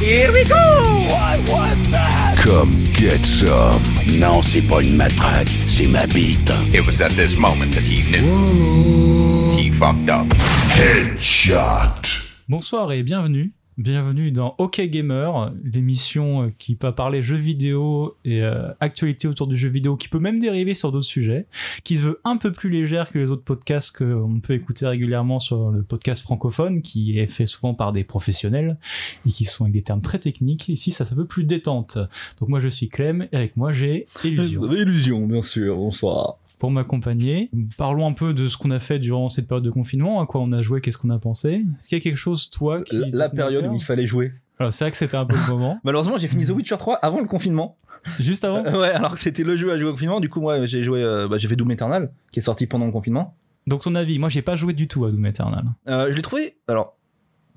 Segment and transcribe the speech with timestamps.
[0.00, 0.54] Here we go!
[0.54, 2.36] I want that!
[2.38, 3.82] Come get some.
[4.20, 6.52] Non, c'est pas une matraque, c'est ma bite.
[6.72, 9.56] It was at this moment that he knew.
[9.56, 10.26] He fucked up.
[10.70, 12.22] Headshot.
[12.48, 13.52] Bonsoir et bienvenue.
[13.78, 19.46] Bienvenue dans OK Gamer, l'émission euh, qui peut parler jeux vidéo et euh, actualité autour
[19.46, 21.46] du jeu vidéo, qui peut même dériver sur d'autres sujets,
[21.84, 25.38] qui se veut un peu plus légère que les autres podcasts qu'on peut écouter régulièrement
[25.38, 28.78] sur le podcast francophone, qui est fait souvent par des professionnels
[29.24, 30.68] et qui sont avec des termes très techniques.
[30.68, 31.98] Ici, ça se veut plus détente.
[32.40, 34.72] Donc moi, je suis Clem et avec moi, j'ai Illusion.
[34.72, 36.38] Illusion, bien sûr, bonsoir.
[36.58, 37.50] Pour m'accompagner.
[37.76, 40.40] Parlons un peu de ce qu'on a fait durant cette période de confinement, à quoi
[40.40, 41.64] on a joué, qu'est-ce qu'on a pensé.
[41.78, 42.96] Est-ce qu'il y a quelque chose, toi, qui...
[42.98, 44.32] La, la période où il fallait jouer.
[44.60, 45.78] Alors, c'est vrai que c'était un peu le moment.
[45.84, 47.76] Malheureusement, j'ai fini The Witcher 3 avant le confinement.
[48.20, 50.18] Juste avant Euh, ouais, alors que c'était le jeu à jouer au confinement.
[50.18, 52.86] Du coup, moi, j'ai joué, euh, bah, j'ai fait Doom Eternal, qui est sorti pendant
[52.86, 53.36] le confinement.
[53.68, 55.64] Donc, ton avis Moi, j'ai pas joué du tout à Doom Eternal.
[55.86, 56.96] Euh, je l'ai trouvé, alors,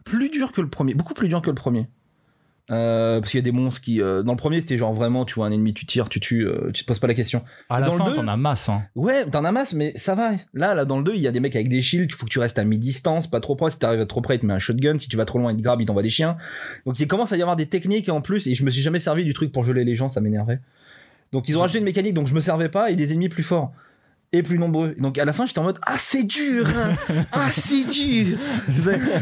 [0.04, 1.88] plus dur que le premier, beaucoup plus dur que le premier.
[2.70, 4.02] Euh, parce qu'il y a des monstres qui.
[4.02, 6.48] euh, dans le premier, c'était genre vraiment, tu vois un ennemi, tu tires, tu tues,
[6.48, 7.44] euh, tu te poses pas la question.
[7.70, 8.70] À la Dans le fin, deux- t'en as masse.
[8.70, 8.84] Hein.
[8.96, 10.32] Ouais, t'en as masse, mais ça va.
[10.54, 12.26] Là, là, dans le 2, il y a des mecs avec des shields, il faut
[12.26, 13.74] que tu restes à mi-distance, pas trop proche.
[13.74, 14.98] Si t'arrives trop près, il te met un shotgun.
[15.00, 16.38] Si tu vas trop loin, il te grabe, il t'envoie des chiens.
[16.86, 19.00] Donc il commence à y avoir des techniques en plus, et je me suis jamais
[19.00, 20.60] servi du truc pour geler les gens, ça m'énervait.
[21.34, 23.44] Donc ils ont rajouté une mécanique, donc je me servais pas, et des ennemis plus
[23.44, 23.72] forts.
[24.34, 24.96] Et plus nombreux.
[24.98, 26.94] Donc à la fin, j'étais en mode Ah, c'est dur hein
[27.34, 28.38] Ah, c'est dur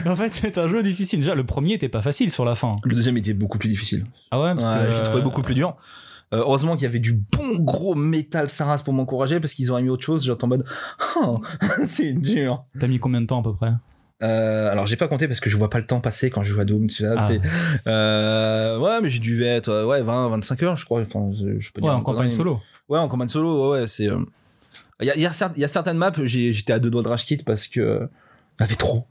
[0.06, 1.20] en fait, c'est un jeu difficile.
[1.20, 2.76] Déjà, le premier était pas facile sur la fin.
[2.84, 4.06] Le deuxième était beaucoup plus difficile.
[4.32, 4.92] Ah ouais, parce Ouais, que.
[4.92, 5.76] je l'ai trouvé beaucoup plus dur.
[6.32, 9.82] Euh, heureusement qu'il y avait du bon gros métal Saras pour m'encourager parce qu'ils auraient
[9.82, 10.24] mis autre chose.
[10.24, 10.64] J'étais en mode
[11.16, 11.42] Oh,
[11.88, 12.66] c'est dur.
[12.80, 13.72] T'as mis combien de temps à peu près?
[14.22, 16.54] Euh, alors j'ai pas compté parce que je vois pas le temps passer quand je
[16.54, 16.88] joue à Doom.
[16.88, 17.30] Tu vois, Ah.
[17.88, 21.02] euh, ouais, mais j'ai dû être euh, ouais 20, 25 heures, je crois.
[21.02, 21.46] Enfin, je,
[21.82, 22.60] Ouais, en campagne solo.
[22.90, 23.72] Ouais, en campagne solo.
[23.72, 24.10] Ouais, c'est.
[25.02, 26.90] Il y, a, il y, a cer- il y a certaines maps, j'étais à deux
[26.90, 28.08] doigts de rage quit parce que euh,
[28.60, 29.06] il y avait trop.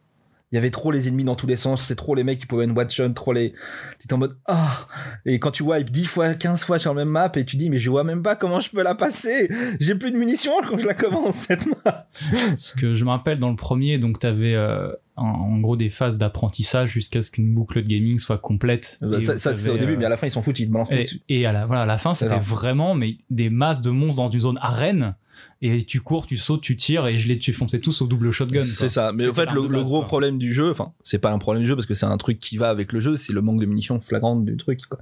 [0.50, 2.46] Il y avait trop les ennemis dans tous les sens, c'est trop les mecs qui
[2.46, 3.52] pouvaient une one shot, trop les.
[3.98, 4.86] T'es en mode ah.
[5.26, 7.68] Et quand tu wipes 10 fois, 15 fois sur la même map et tu dis
[7.68, 9.50] mais je vois même pas comment je peux la passer.
[9.78, 12.08] J'ai plus de munitions quand je la commence cette map.
[12.56, 16.16] Ce que je me rappelle dans le premier, donc t'avais euh, en, gros des phases
[16.16, 18.98] d'apprentissage jusqu'à ce qu'une boucle de gaming soit complète.
[19.20, 20.72] Ça, ça, c'est au début, euh, mais à la fin ils s'en foutent, ils te
[20.72, 20.88] balancent
[21.28, 24.28] Et, à la, voilà, à la fin, c'était vraiment mais des masses de monstres dans
[24.28, 25.14] une zone arène.
[25.60, 28.30] Et tu cours, tu sautes, tu tires, et je les tu fonçais tous au double
[28.30, 28.60] shotgun.
[28.60, 29.10] C'est ça.
[29.12, 31.68] Mais en fait, le, le gros problème du jeu, enfin, c'est pas un problème du
[31.68, 33.66] jeu parce que c'est un truc qui va avec le jeu, c'est le manque de
[33.66, 34.80] munitions flagrantes du truc.
[34.88, 35.00] Quoi.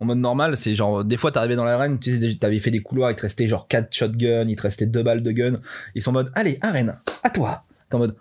[0.00, 2.80] En mode normal, c'est genre, des fois, t'arrivais dans l'arène, tu sais, t'avais fait des
[2.80, 5.60] couloirs, il te restait genre 4 shotguns, il te restait 2 balles de gun.
[5.94, 7.64] Ils sont en mode, allez, arène, à toi.
[7.90, 8.16] T'es en mode,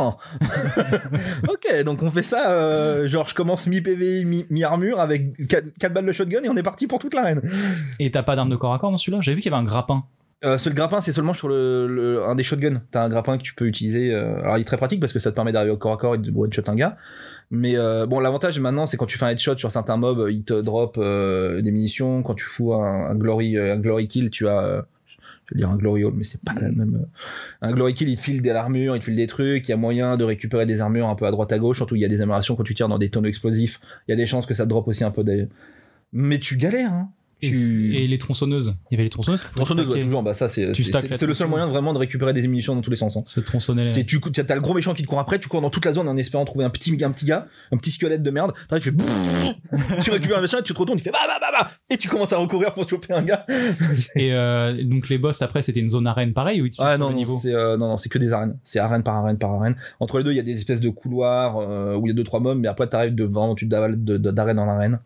[0.00, 0.12] oh.
[1.48, 6.06] ok, donc on fait ça, euh, genre, je commence mi-PV, mi- mi-armure avec 4, balles
[6.06, 7.42] de shotgun et on est parti pour toute l'arène.
[8.00, 9.18] Et t'as pas d'arme de corps à corps dans celui-là?
[9.20, 10.04] J'ai vu qu'il y avait un grappin.
[10.44, 12.80] Euh, le grappin, c'est seulement sur le, un des shotguns.
[12.92, 14.12] T'as un grappin que tu peux utiliser.
[14.12, 15.96] euh, alors, il est très pratique parce que ça te permet d'arriver au corps à
[15.96, 16.96] corps et de one-shot un gars.
[17.50, 20.44] Mais euh, bon, l'avantage maintenant, c'est quand tu fais un headshot sur certains mobs, il
[20.44, 22.22] te drop euh, des munitions.
[22.22, 24.86] Quand tu fous un, glory, un glory kill, tu as.
[25.46, 27.06] je veux dire un glory hole, mais c'est pas la même.
[27.60, 29.66] Un glory kill, il te file de l'armure, il te file des trucs.
[29.66, 31.78] Il y a moyen de récupérer des armures un peu à droite à gauche.
[31.78, 33.80] Surtout, il y a des améliorations quand tu tires dans des tonneaux explosifs.
[34.06, 35.48] Il y a des chances que ça te drop aussi un peu des.
[36.12, 37.10] Mais tu galères, hein.
[37.40, 38.74] Et, Tu- et les tronçonneuses.
[38.90, 39.40] Il y avait les tronçonneuses.
[39.40, 41.92] tu pouvais Tronçonneuse, ouais, toujours, bah ça c'est c'est- c'est- c'est le seul moyen vraiment
[41.92, 43.16] de récupérer des munitions dans tous les sens.
[43.16, 43.22] hein.
[43.26, 43.86] Se tronçonner.
[43.86, 45.92] C'est tu t'as le gros méchant qui te court après, tu cours dans toute la
[45.92, 48.52] zone en espérant trouver un petit un petit gars, un petit squelette de merde.
[48.68, 51.34] T'arrives, tu fais tu récupères un méchant, et tu te retournes, tu fais bah bah
[51.40, 53.46] bah bah et tu commences à recourir pour choper un gars.
[54.16, 57.16] Et euh, donc les boss après c'était une zone arène pareil ou Ah non non
[57.16, 59.76] niveau c'est euh, non non c'est que des arènes, c'est arène par arène par arène.
[60.00, 62.14] Entre les deux il y a des espèces de couloirs euh, où il y a
[62.14, 64.98] deux trois mobs, mais après t'arrives de vraiment tu de- d'arène en arène.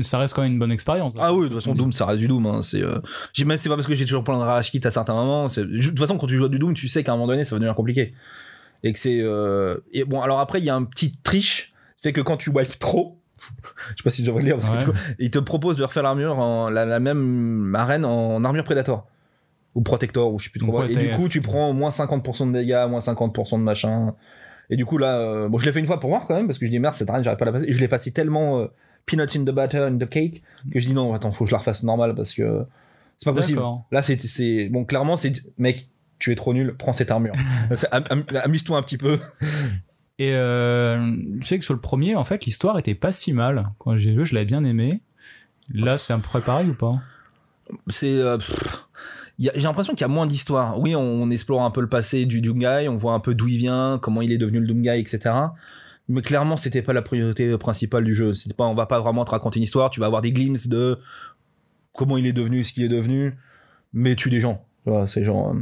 [0.00, 1.14] Mais ça reste quand même une bonne expérience.
[1.20, 2.46] Ah oui, de toute façon, Doom, ça reste du Doom.
[2.46, 2.62] Hein.
[2.62, 2.98] C'est, euh...
[3.34, 5.46] c'est pas parce que j'ai toujours plein de rage à certains moments.
[5.48, 7.44] De toute façon, quand tu joues à du Doom, tu sais qu'à un moment donné,
[7.44, 8.14] ça va devenir compliqué.
[8.82, 9.20] Et que c'est.
[9.20, 11.72] euh, Et bon, alors après, il y a un petit triche,
[12.02, 13.18] fait que quand tu wipes trop,
[13.90, 14.78] je sais pas si je devrais le dire, parce Ouais.
[14.78, 16.70] que du coup, il te propose de refaire l'armure, en...
[16.70, 19.06] la, la même arène en armure Predator.
[19.76, 20.86] Ou Protector, ou je sais plus trop quoi.
[20.90, 24.14] Et du coup, tu prends moins 50% de dégâts, moins 50% de machin.
[24.68, 26.46] Et du coup, là, euh, bon, je l'ai fait une fois pour voir quand même,
[26.46, 27.66] parce que je dis merde, cette arène, j'arrive pas à la passer.
[27.68, 28.60] Et je l'ai passé tellement.
[28.60, 28.66] euh,
[29.06, 30.42] peanuts in the butter in the cake
[30.72, 32.64] que je dis non attends faut que je la refasse normal parce que
[33.18, 33.60] c'est pas possible.
[33.92, 35.88] Là c'est bon clairement c'est mec
[36.18, 37.32] tu es trop nul prends cette armure.
[37.74, 39.18] C'est- am- am- amuse-toi un petit peu.
[40.18, 43.70] Et euh, tu sais que sur le premier en fait l'histoire était pas si mal.
[43.78, 45.00] Quand j'ai joué je l'avais bien aimé.
[45.72, 47.00] Là c'est un peu pareil ou pas?
[47.86, 48.36] C'est euh,
[49.38, 50.78] j'ai l'impression qu'il y a moins d'histoire.
[50.78, 53.48] Oui on, on explore un peu le passé du Doomguy on voit un peu d'où
[53.48, 55.34] il vient comment il est devenu le Doomguy etc
[56.10, 59.24] mais clairement c'était pas la priorité principale du jeu c'était pas on va pas vraiment
[59.24, 60.98] te raconter une histoire tu vas avoir des glimpses de
[61.92, 63.34] comment il est devenu ce qu'il est devenu
[63.92, 65.60] mais tue des gens tu vois c'est genre euh,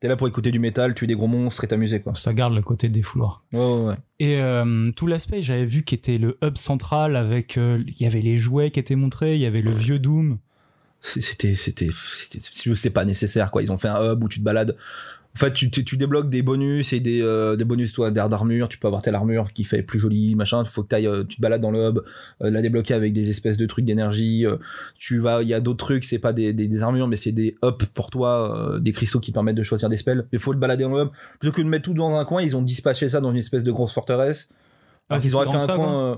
[0.00, 2.14] T'es là pour écouter du métal, tuer des gros monstres et t'amuser, quoi.
[2.14, 3.44] Ça garde le côté défouloir.
[3.52, 3.96] Ouais, ouais, ouais.
[4.18, 8.06] Et euh, tout l'aspect, j'avais vu qui était le hub central avec, euh, il y
[8.06, 10.38] avait les jouets qui étaient montrés, il y avait le vieux Doom.
[11.02, 13.62] C'était, c'était, c'était pas nécessaire, quoi.
[13.62, 14.74] Ils ont fait un hub où tu te balades.
[15.36, 18.28] En fait, tu, tu, tu débloques des bonus et des, euh, des bonus, toi, d'air
[18.28, 18.68] d'armure.
[18.68, 20.62] Tu peux avoir telle armure qui fait plus jolie, machin.
[20.64, 21.98] Il faut que t'ailles, euh, tu te balades dans le hub,
[22.42, 24.44] euh, la débloquer avec des espèces de trucs d'énergie.
[24.98, 27.32] tu vas, il y a d'autres trucs, c'est pas des, des, des armures, mais c'est
[27.32, 30.26] des ups pour toi, des cristaux qui permettent de choisir des spells.
[30.32, 31.08] Mais faut le balader dans le hub.
[31.38, 33.62] Plutôt que de mettre tout dans un coin, ils ont dispatché ça dans une espèce
[33.62, 34.48] de grosse forteresse.
[35.08, 36.12] Ah, c'est auraient fait un ça, coin.
[36.12, 36.16] euh,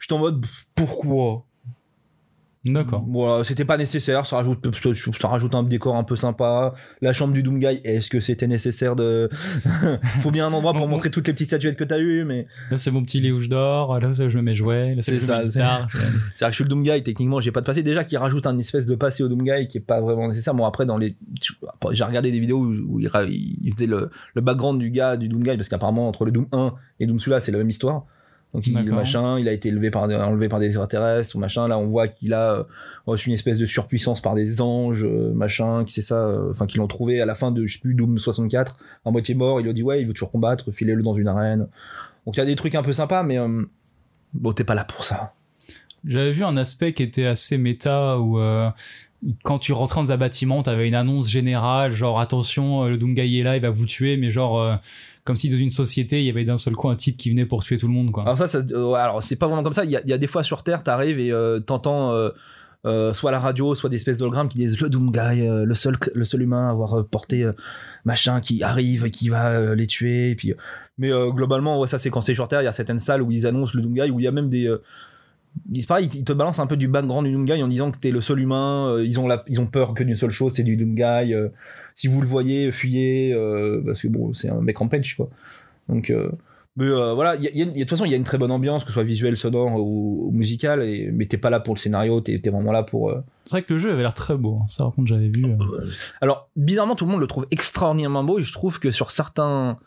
[0.00, 0.44] J'étais en mode,
[0.74, 1.44] pourquoi?
[2.66, 3.02] D'accord.
[3.08, 4.66] voilà, c'était pas nécessaire, ça rajoute,
[5.18, 6.74] ça rajoute un décor un peu sympa.
[7.00, 9.30] La chambre du Doomguy, est-ce que c'était nécessaire de.
[10.20, 12.46] Faut bien un endroit pour montrer toutes les petites statuettes que t'as eues, mais.
[12.70, 15.12] Là, c'est mon petit lit où je dors, là, je mets mes jouets, là, c'est
[15.12, 15.52] mets ça, c'est-.
[15.58, 15.88] C'est-à-dire
[16.38, 17.82] que je suis le Doomguy, techniquement, j'ai pas de passé.
[17.82, 20.52] Déjà qu'il rajoute un espèce de passé au Doomguy qui est pas vraiment nécessaire.
[20.54, 21.16] Bon, après, dans les.
[21.92, 25.16] J'ai regardé des vidéos où, où il, ra- il faisait le, le background du gars
[25.16, 28.04] du Doomguy, parce qu'apparemment, entre le Doom 1 et Doom celui-là, c'est la même histoire.
[28.52, 31.68] Donc, il, machin, il a été élevé par, enlevé par des extraterrestres, ou machin.
[31.68, 32.62] Là, on voit qu'il a euh,
[33.06, 36.66] reçu une espèce de surpuissance par des anges, euh, machin, qui c'est ça, euh, enfin,
[36.66, 39.60] qui l'ont trouvé à la fin de, je sais plus, Doom 64, à moitié mort.
[39.60, 41.68] Il lui a dit, ouais, il veut toujours combattre, filez-le dans une arène.
[42.26, 43.62] Donc, il y a des trucs un peu sympas, mais euh,
[44.34, 45.34] bon, t'es pas là pour ça.
[46.04, 48.70] J'avais vu un aspect qui était assez méta où euh,
[49.42, 53.42] quand tu rentrais dans un bâtiment, t'avais une annonce générale, genre attention, le Doomguy est
[53.42, 54.76] là, il va vous tuer, mais genre euh,
[55.30, 57.46] comme si dans une société, il y avait d'un seul coup un type qui venait
[57.46, 58.24] pour tuer tout le monde, quoi.
[58.24, 59.84] Alors ça, ça euh, alors c'est pas vraiment comme ça.
[59.84, 62.30] Il y a, des fois sur Terre, t'arrives et euh, t'entends euh,
[62.84, 66.24] euh, soit la radio, soit des espèces d'hologrammes qui disent le Doomguy, le seul, le
[66.24, 67.48] seul humain à avoir porté
[68.04, 70.34] machin qui arrive et qui va les tuer.
[70.34, 70.52] Puis,
[70.98, 72.62] mais globalement, ouais, ça c'est quand c'est sur Terre.
[72.62, 74.48] Il y a certaines salles où ils annoncent le Doomguy, où il y a même
[74.48, 74.68] des
[75.72, 78.20] ils, ils te balancent un peu du background du Doomguy en disant que t'es le
[78.20, 79.00] seul humain.
[79.00, 81.36] ils ont la, ils ont peur que d'une seule chose, c'est du Doomguy.
[81.94, 85.28] Si vous le voyez, fuyez euh, parce que bon, c'est un mec rampage quoi.
[85.88, 86.30] Donc euh,
[86.76, 88.16] mais euh, voilà, il y a- y a y de toute façon, il y a
[88.16, 91.36] une très bonne ambiance, que ce soit visuelle, sonore ou, ou musicale, et, mais t'es
[91.36, 93.10] pas là pour le scénario, t'es es vraiment là pour.
[93.10, 94.66] euh, C'est vrai que le jeu avait l'air très beau, hein.
[94.68, 95.44] ça par contre j'avais vu.
[96.20, 99.78] Alors, bizarrement, tout le monde le trouve extraordinairement beau, et je trouve que sur certains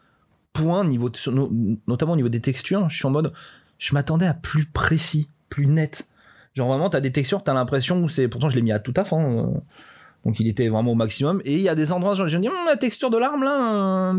[0.52, 1.52] points, niveau de- sur- no-
[1.88, 3.32] notamment au niveau des textures, je suis en mode,
[3.80, 6.08] je m'attendais à plus précis, plus net.
[6.54, 8.28] Genre vraiment, t'as des textures, t'as l'impression où c'est.
[8.28, 9.56] Pourtant, je l'ai mis à tout à fond.
[9.56, 9.60] euh,
[10.25, 11.42] donc il était vraiment au maximum.
[11.46, 13.44] Et il y a des endroits, genre, je me dis, Hum, la texture de l'arme
[13.44, 14.14] là.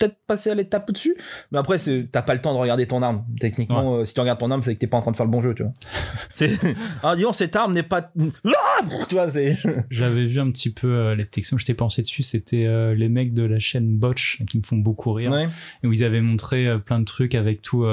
[0.00, 1.14] Peut-être passer à l'étape au-dessus.
[1.52, 1.76] Mais après,
[2.10, 3.24] t'as pas le temps de regarder ton arme.
[3.38, 5.26] Techniquement, euh, si tu regardes ton arme, c'est que t'es pas en train de faire
[5.26, 5.72] le bon jeu, tu vois.
[6.32, 6.50] C'est.
[7.02, 8.10] Ah, disons, cette arme n'est pas.
[8.44, 9.58] Ah tu vois, c'est.
[9.90, 13.08] J'avais vu un petit peu euh, les textes, je t'ai pensé dessus, c'était euh, les
[13.08, 15.30] mecs de la chaîne Botch qui me font beaucoup rire.
[15.30, 15.46] Ouais.
[15.82, 17.84] et où ils avaient montré euh, plein de trucs avec tout,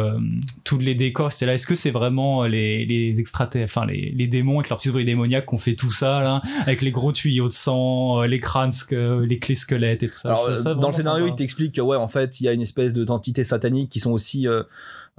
[0.64, 1.32] tous les décors.
[1.32, 4.80] C'était là, est-ce que c'est vraiment les, les extraterrestres, enfin les, les démons avec leurs
[4.80, 8.40] petits ouvriers démoniaques qu'on fait tout ça là, avec les gros tuyaux de sang, les
[8.40, 10.30] crânes, les clés squelettes et tout ça.
[10.30, 12.94] Alors, dans le scénario, il t'explique que, ouais, en fait, il y a une espèce
[12.94, 14.48] de- d'entités sataniques qui sont aussi.
[14.48, 14.64] euh,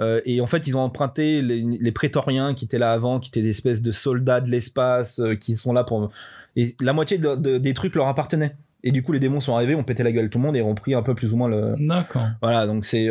[0.00, 3.28] euh, et en fait, ils ont emprunté les, les prétoriens qui étaient là avant, qui
[3.30, 6.10] étaient des espèces de soldats de l'espace, euh, qui sont là pour.
[6.56, 8.54] Et la moitié de- de- des trucs leur appartenaient.
[8.84, 10.62] Et du coup, les démons sont arrivés, ont pété la gueule tout le monde et
[10.62, 11.74] ont pris un peu plus ou moins le.
[11.80, 12.28] D'accord.
[12.40, 13.08] Voilà, donc c'est.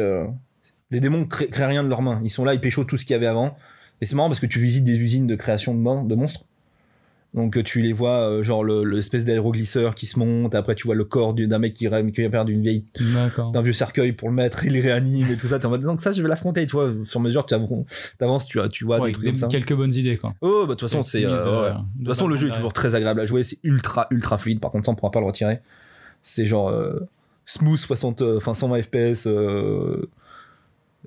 [0.92, 2.22] Les démons créent, créent rien de leurs mains.
[2.24, 3.58] Ils sont là, ils pécho tout ce qu'il y avait avant.
[4.00, 6.46] Et c'est marrant parce que tu visites des usines de création de, mon- de monstres.
[7.34, 10.88] Donc euh, tu les vois, euh, genre le- l'espèce d'aéroglisseur qui se monte, après tu
[10.88, 12.86] vois le corps du- d'un mec qui, qui a perdu une vieille
[13.54, 15.60] d'un vieux cercueil pour le mettre, il le réanime et tout ça.
[15.60, 16.92] T'es en mode, donc ça, je vais l'affronter, tu vois.
[17.04, 19.48] Sur mesure, tu avances, tu, vois- tu vois Ouais, des trucs des- comme ça.
[19.48, 20.34] quelques bonnes idées quoi.
[20.42, 21.26] Oh, bah, de toute façon, c'est.
[21.26, 21.70] Euh, de- ouais.
[21.74, 24.38] de De toute façon, le jeu est toujours très agréable à jouer, c'est ultra, ultra
[24.38, 24.60] fluide.
[24.60, 25.60] Par contre, ça, on pourra pas le retirer.
[26.24, 26.98] C'est genre euh,
[27.46, 29.28] smooth 60, euh, enfin 120 FPS,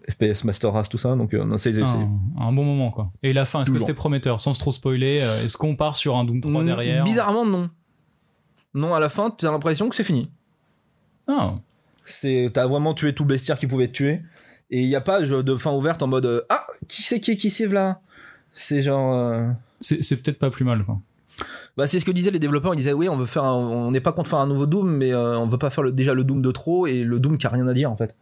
[0.09, 1.14] FPS Master Race, tout ça.
[1.16, 1.73] Donc, euh, c'est.
[1.73, 3.11] c'est- Un, un bon moment quoi.
[3.23, 4.40] Et la fin, est-ce que c'était prometteur?
[4.40, 7.04] Sans trop spoiler, euh, est-ce qu'on part sur un Doom 3 Mm, derrière?
[7.04, 7.71] Bizarrement, non.
[8.75, 10.30] Non, à la fin, tu as l'impression que c'est fini.
[11.28, 11.54] Ah,
[12.04, 14.23] C'est, t'as vraiment tué tout le bestiaire qui pouvait te tuer.
[14.71, 17.33] Et il n'y a pas de fin ouverte en mode euh, Ah, qui c'est qui
[17.33, 18.00] est qui c'est là?
[18.52, 19.14] C'est genre.
[19.14, 19.49] euh,
[19.80, 20.99] c'est c'est peut-être pas plus mal quoi.
[21.76, 22.75] Bah, c'est ce que disaient les développeurs.
[22.75, 24.90] Ils disaient oui, on veut faire, un- on n'est pas contre faire un nouveau Doom,
[24.90, 27.38] mais euh, on veut pas faire le- déjà le Doom de trop et le Doom
[27.38, 28.16] qui a rien à dire en fait.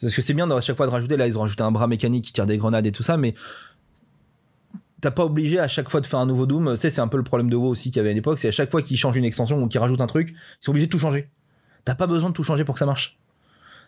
[0.00, 1.16] Parce que c'est bien à chaque fois de rajouter.
[1.16, 3.34] Là, ils ont rajouté un bras mécanique qui tire des grenades et tout ça, mais
[5.00, 6.70] t'as pas obligé à chaque fois de faire un nouveau Doom.
[6.72, 8.38] Tu sais, c'est un peu le problème de WoW aussi qu'il y avait à l'époque.
[8.38, 10.70] C'est à chaque fois qu'ils changent une extension ou qu'ils rajoutent un truc, ils sont
[10.70, 11.28] obligés de tout changer.
[11.84, 13.18] T'as pas besoin de tout changer pour que ça marche.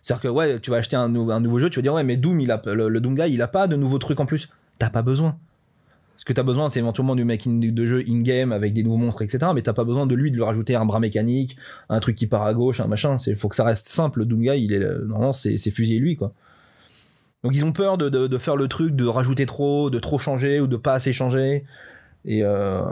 [0.03, 2.05] C'est-à-dire que ouais, tu vas acheter un, nou- un nouveau jeu, tu vas dire ouais,
[2.05, 4.27] mais Doom, il a, le, le Doom Guy, il a pas de nouveaux trucs en
[4.27, 4.49] plus.
[4.79, 5.37] T'as pas besoin.
[6.21, 9.23] Ce que t'as besoin, c'est éventuellement du making de jeu in-game avec des nouveaux monstres,
[9.23, 9.53] etc.
[9.55, 11.57] Mais t'as pas besoin de lui de lui rajouter un bras mécanique,
[11.89, 13.17] un truc qui part à gauche, un machin.
[13.17, 14.19] C'est faut que ça reste simple.
[14.19, 16.35] Le Doom Guy, il est normalement c'est fusillé lui quoi.
[17.43, 20.19] Donc ils ont peur de, de, de faire le truc, de rajouter trop, de trop
[20.19, 21.65] changer ou de pas assez changer.
[22.27, 22.83] Et euh,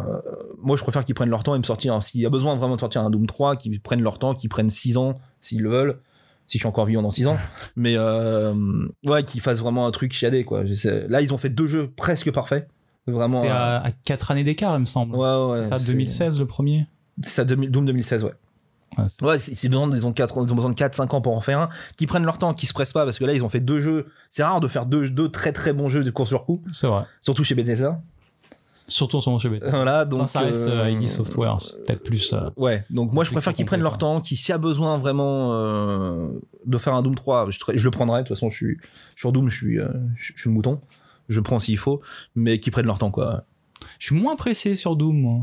[0.63, 2.03] moi, je préfère qu'ils prennent leur temps et me sortir.
[2.03, 4.49] S'il y a besoin vraiment de sortir un Doom 3, qu'ils prennent leur temps, qu'ils
[4.49, 5.99] prennent 6 ans s'ils le veulent.
[6.47, 7.37] Si je suis encore vivant dans 6 ans.
[7.77, 8.55] Mais euh,
[9.05, 10.65] ouais, qu'ils fassent vraiment un truc chiadé, quoi.
[10.65, 12.67] Là, ils ont fait deux jeux presque parfaits.
[13.11, 13.41] Vraiment.
[13.41, 15.17] C'était euh, à, 4 années d'écart, il me semble.
[15.17, 15.57] Ouais, ouais.
[15.59, 16.87] C'est ça, c'est- 2016 le premier
[17.23, 18.33] C'est 2000 Doom 2016, ouais.
[19.23, 21.41] Ouais, c'est- besoin, ils ont 4, ils ont besoin de 4, 5 ans pour en
[21.41, 21.69] faire un.
[21.97, 23.79] Qui prennent leur temps, qui se pressent pas, parce que là, ils ont fait deux
[23.81, 24.07] jeux.
[24.31, 26.87] C'est rare de faire deux, deux très très bons jeux de course sur coup, C'est
[26.89, 27.05] vrai.
[27.21, 28.01] surtout chez Bethesda.
[28.91, 29.77] Surtout en ce moment chez Bethesda.
[29.77, 30.23] Voilà, donc.
[30.23, 32.33] Enfin, ça reste euh, euh, ID Software, c'est peut-être plus.
[32.33, 34.97] euh, Ouais, donc moi je préfère qu'ils prennent leur temps, qu'ils s'il y a besoin
[34.97, 36.29] vraiment euh,
[36.65, 38.79] de faire un Doom 3, je, le prendrai, de toute façon je suis
[39.15, 40.81] sur Doom, je suis, euh, je, je suis le mouton,
[41.29, 42.01] je prends s'il faut,
[42.35, 43.45] mais qu'ils prennent leur temps quoi.
[43.99, 45.41] Je suis moins pressé sur Doom, moi.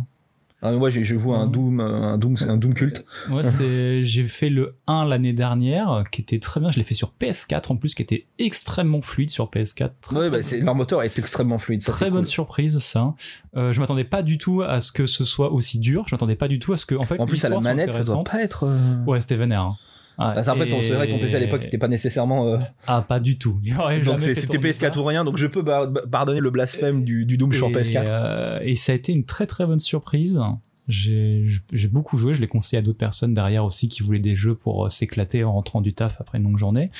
[0.61, 1.47] Ah, moi joue à un.
[1.47, 3.05] Doom, euh, un Doom, un Doom culte.
[3.29, 6.71] Moi, c'est, j'ai fait le 1 l'année dernière, euh, qui était très bien.
[6.71, 9.91] Je l'ai fait sur PS4 en plus, qui était extrêmement fluide sur PS4.
[10.01, 11.83] Très, Ouais, très bah, c'est, leur moteur est extrêmement fluide.
[11.83, 12.25] Ça, Très bonne cool.
[12.31, 13.13] surprise, ça.
[13.55, 16.05] Euh, je m'attendais pas du tout à ce que ce soit aussi dur.
[16.07, 17.93] Je m'attendais pas du tout à ce que, en fait, En plus à la manette,
[17.93, 18.63] ça doit pas être.
[18.63, 19.61] euh, Ouais, c'était vénère.
[19.61, 19.77] hein.
[20.17, 20.65] Ah, bah, c'est vrai
[21.07, 22.47] que ton PC à l'époque et- était pas nécessairement.
[22.47, 22.57] euh,
[22.87, 23.59] Ah, pas du tout.
[24.05, 24.99] Donc c'était tourner PS4 ça.
[24.99, 28.03] ou rien, donc je peux pardonner le blasphème du, du Doom sur et, PS4.
[28.07, 30.39] euh, et ça a été une très très bonne surprise.
[30.87, 31.47] J'ai
[31.91, 34.85] beaucoup joué, je l'ai conseillé à d'autres personnes derrière aussi qui voulaient des jeux pour
[34.85, 36.91] euh, s'éclater en rentrant du taf après une longue journée.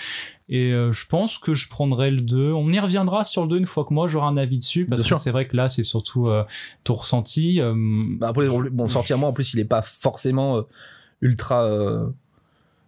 [0.49, 2.51] Et euh, je pense que je prendrai le 2.
[2.51, 5.03] On y reviendra sur le 2 une fois que moi j'aurai un avis dessus, parce
[5.03, 6.27] Bien que c'est vrai que là c'est surtout
[6.83, 7.59] ton ressenti.
[8.19, 10.63] Bah, après, bon, sortir moi en plus, il est pas forcément
[11.21, 11.69] ultra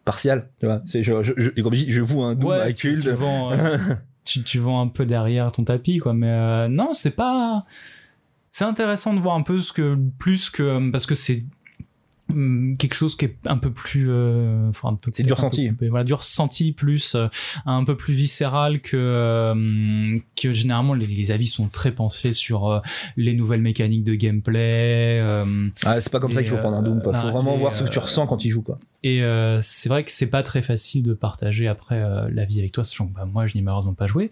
[0.08, 0.50] partial.
[0.60, 2.74] Tu vois, c'est je, je, je, comme je dis, je vous un Doom ouais, à
[2.74, 3.04] tu, culte.
[3.04, 3.78] tu vends, euh,
[4.26, 6.14] tu, tu vends un peu derrière ton tapis, quoi.
[6.16, 7.64] Mais euh, non, c'est pas.
[8.52, 11.44] C'est intéressant de voir un peu ce que plus que parce que c'est
[12.32, 15.36] hum, quelque chose qui est un peu plus euh, enfin un peu C'est du peu
[15.36, 15.70] ressenti.
[15.70, 15.90] coupé.
[15.90, 17.28] voilà du ressenti plus euh,
[17.68, 22.68] un peu plus viscéral que euh, que généralement les, les avis sont très penchés sur
[22.72, 22.80] euh,
[23.16, 25.46] les nouvelles mécaniques de gameplay euh,
[25.86, 27.02] Ah, c'est pas comme ça qu'il faut prendre un Doom.
[27.04, 27.14] Quoi.
[27.14, 28.64] Faut euh, vraiment voir ce que tu euh, ressens quand tu joues.
[28.64, 28.80] Quoi.
[29.08, 32.60] Et euh, c'est vrai que c'est pas très facile de partager après euh, la vie
[32.60, 34.30] avec toi, sachant que bah, moi je n'ai malheureusement pas joué,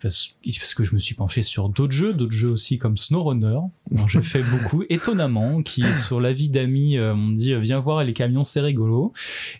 [0.00, 3.58] parce, parce que je me suis penché sur d'autres jeux, d'autres jeux aussi comme SnowRunner,
[3.90, 7.80] dont j'ai fait beaucoup, étonnamment, qui sur la vie d'amis euh, m'ont dit euh, viens
[7.80, 9.12] voir les camions, c'est rigolo.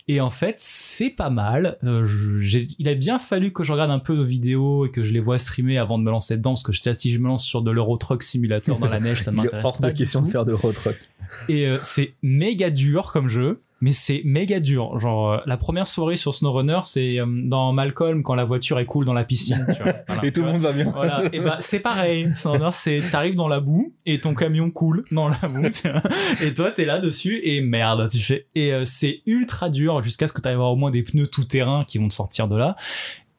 [0.08, 1.76] Et en fait c'est pas mal.
[1.84, 2.06] Euh,
[2.40, 5.12] je- il a bien fallu que je regarde un peu de vidéos et que je
[5.12, 7.44] les vois streamer avant de me lancer dedans, parce que j'étais si je me lance
[7.44, 10.30] sur de l'Euro Truck Simulator dans la neige, ça m'intéresse hors pas de question de
[10.30, 10.96] faire de road truck.
[11.48, 14.98] Et euh, c'est méga dur comme jeu, mais c'est méga dur.
[14.98, 18.86] Genre, euh, la première soirée sur SnowRunner, c'est euh, dans Malcolm quand la voiture est
[18.86, 19.66] cool dans la piscine.
[19.76, 19.92] tu vois.
[20.08, 20.84] Voilà, Et tout le monde va bien.
[20.84, 22.28] Voilà, et bah c'est pareil.
[22.34, 26.00] SnowRunner, c'est t'arrives dans la boue et ton camion coule dans la boue, tu vois.
[26.42, 28.46] et toi t'es là dessus et merde, tu fais.
[28.54, 31.26] Et euh, c'est ultra dur jusqu'à ce que t'arrives à avoir au moins des pneus
[31.26, 32.74] tout terrain qui vont te sortir de là.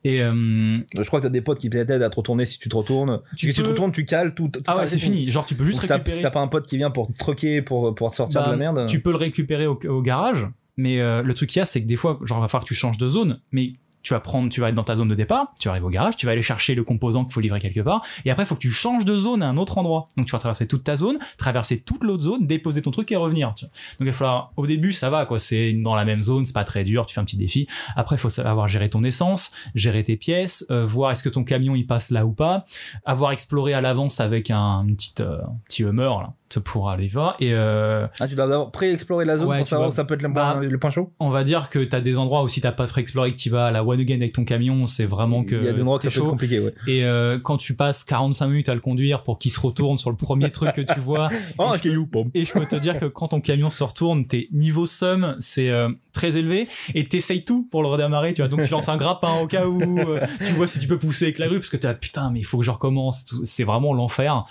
[0.06, 2.70] Et euh, Je crois que t'as des potes qui t'aident à te retourner si tu
[2.70, 3.22] te retournes.
[3.36, 4.50] Tu si tu te retournes, tu cales tout.
[4.50, 5.30] tout ah ouais, c'est fini.
[5.32, 6.18] Genre tu peux juste Donc, récupérer.
[6.18, 8.48] si t'as pas un pote qui vient pour te truquer, pour, pour te sortir Bah,
[8.48, 8.86] de la merde.
[8.88, 10.48] Tu peux le récupérer au, au garage,
[10.78, 12.64] mais euh, le truc qu'il y a, c'est que des fois, genre, il va falloir
[12.66, 13.74] que tu changes de zone, mais
[14.06, 16.16] tu vas prendre, tu vas être dans ta zone de départ, tu arrives au garage,
[16.16, 18.56] tu vas aller chercher le composant qu'il faut livrer quelque part, et après, il faut
[18.56, 20.08] que tu changes de zone à un autre endroit.
[20.16, 23.16] Donc, tu vas traverser toute ta zone, traverser toute l'autre zone, déposer ton truc et
[23.16, 23.54] revenir.
[23.56, 23.66] tu.
[23.66, 23.72] Donc,
[24.02, 26.64] il va falloir, au début, ça va, quoi, c'est dans la même zone, c'est pas
[26.64, 27.68] très dur, tu fais un petit défi.
[27.96, 31.44] Après, il faut savoir gérer ton essence, gérer tes pièces, euh, voir est-ce que ton
[31.44, 32.66] camion il passe là ou pas,
[33.06, 36.34] avoir exploré à l'avance avec un une petite, euh, petit humeur, là,
[36.64, 39.70] pour aller voir, et euh, Ah, tu dois d'abord pré-explorer la zone Ouais, pour tu
[39.72, 39.94] savoir vois.
[39.94, 41.12] où ça peut être le, Bah, le point chaud.
[41.20, 43.50] on va dire que t'as des endroits où si t'as pas fait explorer que tu
[43.50, 45.82] vas à la one again avec ton camion, c'est vraiment que Il y a des
[45.82, 46.30] endroits que ça peut être chaud.
[46.30, 46.74] compliqué, ouais.
[46.88, 50.10] Et euh, quand tu passes 45 minutes à le conduire pour qu'il se retourne sur
[50.12, 53.00] le premier truc que tu vois, Oh, Et un je et je peux te dire
[53.00, 57.46] que quand ton camion se retourne, tes niveau somme c'est euh, très élevé et t'essayes
[57.46, 58.50] tout pour le redémarrer, tu vois.
[58.50, 61.26] Donc tu lances un grappin au cas où, euh, tu vois si tu peux pousser
[61.26, 63.26] avec la grue parce que t'es là putain mais il faut que je recommence.
[63.44, 64.46] C'est vraiment l'enfer.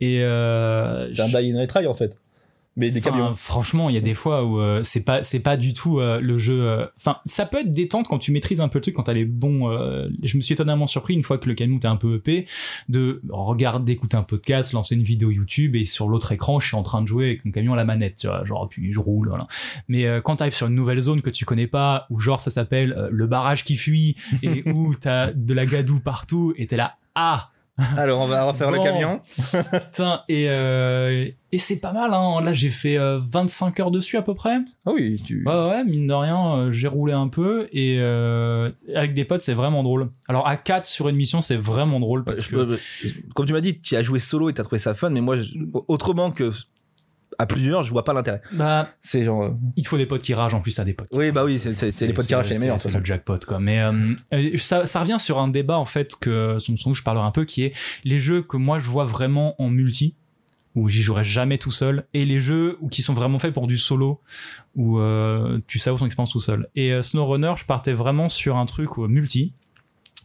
[0.00, 2.18] Et euh, C'est un die in retry, en fait.
[2.76, 3.32] Mais des camions.
[3.36, 6.20] franchement, il y a des fois où euh, c'est pas c'est pas du tout euh,
[6.20, 6.60] le jeu.
[6.62, 9.12] euh, Enfin, ça peut être détente quand tu maîtrises un peu le truc, quand t'as
[9.12, 9.70] les bons.
[9.70, 12.46] euh, je me suis étonnamment surpris une fois que le camion était un peu EP
[12.88, 16.76] de regarder, d'écouter un podcast, lancer une vidéo YouTube et sur l'autre écran, je suis
[16.76, 18.98] en train de jouer avec mon camion à la manette, tu vois, genre puis je
[18.98, 19.28] roule.
[19.28, 19.46] Voilà.
[19.88, 22.50] Mais euh, quand t'arrives sur une nouvelle zone que tu connais pas, où genre ça
[22.50, 26.76] s'appelle euh, le barrage qui fuit et où t'as de la gadoue partout et t'es
[26.76, 27.50] là ah
[27.96, 29.20] Alors, on va refaire le camion.
[29.72, 32.40] putain et euh, et c'est pas mal hein.
[32.40, 34.58] Là j'ai fait euh, 25 heures dessus à peu près.
[34.86, 35.42] Ah oui, tu.
[35.46, 39.42] Ouais, ouais, mine de rien, euh, j'ai roulé un peu et euh, avec des potes,
[39.42, 40.10] c'est vraiment drôle.
[40.28, 42.78] Alors à 4 sur une mission, c'est vraiment drôle parce Je que peux-
[43.34, 45.36] Comme tu m'as dit, tu as joué solo et t'as trouvé ça fun, mais moi,
[45.36, 45.54] je-
[45.88, 46.52] autrement que
[47.38, 48.40] à plusieurs, je vois pas l'intérêt.
[48.52, 49.44] bah C'est genre.
[49.44, 51.08] euh, il te faut des potes qui ragent en plus à des potes.
[51.12, 51.70] Oui, bah oui, c'est
[52.06, 52.78] les potes qui arrachent les meilleurs.
[52.80, 53.58] C'est le jackpot quoi.
[53.60, 53.92] Mais euh,
[54.32, 57.44] euh, ça, ça revient sur un débat en fait que dont je parlerai un peu
[57.44, 57.72] qui est
[58.04, 60.16] les jeux que moi je vois vraiment en multi.
[60.74, 63.66] où j'y jouerai jamais tout seul et les jeux où qui sont vraiment faits pour
[63.68, 64.20] du solo
[64.74, 68.66] où euh, tu savais ton expérience tout seul et SnowRunner je partais vraiment sur un
[68.66, 69.52] truc euh, multi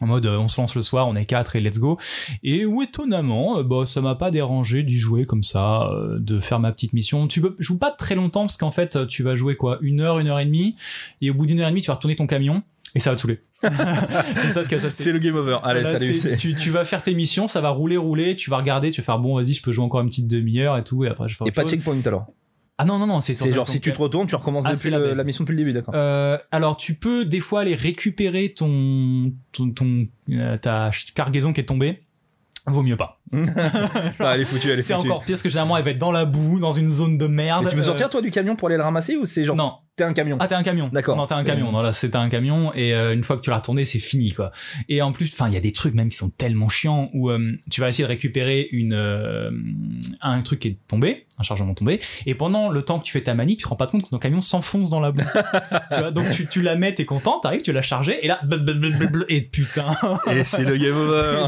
[0.00, 1.98] en mode euh, on se lance le soir on est quatre et let's go
[2.42, 6.40] et où étonnamment euh, bah ça m'a pas dérangé d'y jouer comme ça euh, de
[6.40, 9.36] faire ma petite mission tu peux joues pas très longtemps parce qu'en fait tu vas
[9.36, 10.74] jouer quoi une heure une heure et demie
[11.20, 12.62] et au bout d'une heure et demie tu vas retourner ton camion
[12.94, 15.58] et ça va te saouler c'est ça ce que ça C'est le game over.
[15.64, 16.36] Allez, voilà, salut.
[16.38, 19.04] tu, tu vas faire tes missions, ça va rouler, rouler, tu vas regarder, tu vas
[19.04, 21.36] faire bon, vas-y, je peux jouer encore une petite demi-heure et tout, et après je
[21.36, 21.76] fais Et autre pas de chose.
[21.78, 22.26] checkpoint alors.
[22.82, 24.88] Ah non, non, non, c'est C'est genre si tu te retournes, tu recommences Ah, depuis
[24.90, 25.18] la le- baisse.
[25.18, 25.92] la mission depuis le début, d'accord.
[25.94, 31.60] Euh, alors tu peux des fois aller récupérer ton, ton, ton euh, ta cargaison qui
[31.60, 32.02] est tombée.
[32.66, 33.20] Vaut mieux pas.
[34.20, 35.98] Ah, elle est foutue, elle est C'est encore pire parce que généralement elle va être
[35.98, 37.66] dans la boue, dans une zone de merde.
[37.68, 39.72] Tu peux Euh, sortir toi du camion pour aller le ramasser ou c'est genre Non.
[40.00, 40.88] T'es un camion Ah t'es un camion.
[40.92, 41.16] D'accord.
[41.16, 41.70] Non t'es un camion.
[41.72, 44.32] Non là c'est un camion et euh, une fois que tu l'as retourné c'est fini
[44.32, 44.50] quoi.
[44.88, 47.30] Et en plus enfin il y a des trucs même qui sont tellement chiants où
[47.30, 49.50] euh, tu vas essayer de récupérer une euh,
[50.20, 53.20] un truc qui est tombé, un chargement tombé et pendant le temps que tu fais
[53.20, 55.22] ta manip tu te rends pas compte que ton camion s'enfonce dans la boue.
[55.92, 58.40] tu vois donc tu, tu la mets t'es content t'arrives tu l'as chargé et là
[58.42, 59.94] blablabla, et putain
[60.32, 61.46] Et c'est le game over.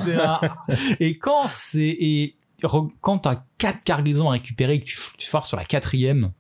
[1.01, 2.37] et quand c'est et
[3.01, 6.33] quand t'as quatre cargaisons à récupérer et que tu, tu foires sur la quatrième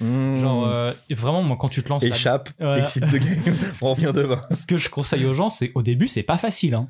[0.00, 0.40] Mmh.
[0.40, 2.82] Genre, euh, vraiment, moi, quand tu te lances échappe, Voilà.
[2.84, 3.54] exit the game.
[3.82, 4.36] On revient devant.
[4.50, 6.74] ce que je conseille aux gens, c'est au début, c'est pas facile.
[6.74, 6.88] Hein.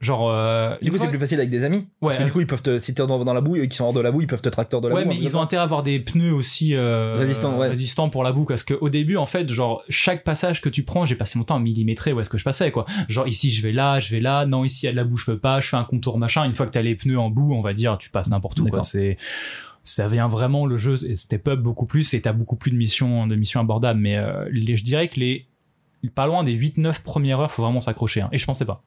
[0.00, 1.86] Genre, euh, Du coup, c'est plus facile avec des amis.
[2.00, 3.66] Ouais, Parce que du coup, ils peuvent te, si t'es dans, dans la boue, eux
[3.66, 5.08] qui sont hors de la boue, ils peuvent te tracteur de la Ouais, boue.
[5.10, 7.68] mais un truc ils ont intérêt à avoir des pneus aussi euh, Résistants, ouais.
[7.68, 11.04] résistants pour la boue, parce qu'au début, en fait, genre chaque passage que tu prends,
[11.04, 12.86] j'ai passé mon temps à millimétrer où est-ce que je passais, quoi.
[13.10, 15.04] Genre ici, je vais là, je vais là, non ici il y a de la
[15.04, 16.44] boue, je peux pas, je fais un contour machin.
[16.44, 18.66] Une fois que t'as les pneus en boue, on va dire, tu passes n'importe où.
[18.80, 19.18] C'est
[19.82, 22.76] ça vient vraiment le jeu et step up beaucoup plus et t'as beaucoup plus de
[22.76, 25.46] missions de missions abordables mais euh, les, je dirais que les
[26.14, 28.28] pas loin des 8-9 premières heures faut vraiment s'accrocher hein.
[28.32, 28.82] et je pensais pas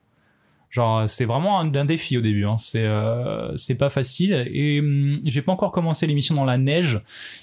[0.69, 2.57] genre c'est vraiment un, un défi au début hein.
[2.57, 7.01] c'est euh, c'est pas facile et hum, j'ai pas encore commencé l'émission dans la neige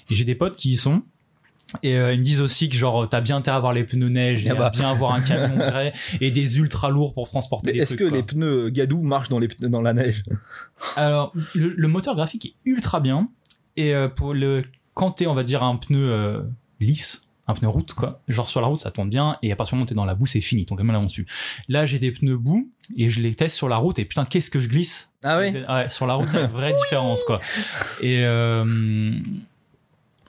[0.09, 1.03] j'ai des potes qui y sont
[1.83, 4.09] et euh, ils me disent aussi que genre t'as bien intérêt à avoir les pneus
[4.09, 4.65] neige et Ah bah.
[4.65, 8.17] à bien avoir un camion grès et des ultra lourds pour transporter est-ce que quoi.
[8.17, 10.23] les pneus Gadou marchent dans, les, pneus- dans la neige?
[10.97, 13.29] Alors, le, le moteur graphique est ultra bien.
[13.81, 14.61] Et euh, pour le,
[14.93, 16.41] quand t'es, on va dire, un pneu euh,
[16.79, 19.37] lisse, un pneu route, quoi, genre sur la route, ça tourne bien.
[19.41, 20.65] Et à partir du moment où t'es dans la boue, c'est fini.
[20.65, 21.25] Ton camion n'avance plus.
[21.67, 23.97] Là, j'ai des pneus boue et je les teste sur la route.
[23.99, 26.45] Et putain, qu'est-ce que je glisse Ah ouais Ouais, sur la route, il y a
[26.45, 27.39] une vraie différence, quoi.
[28.01, 28.65] Et euh,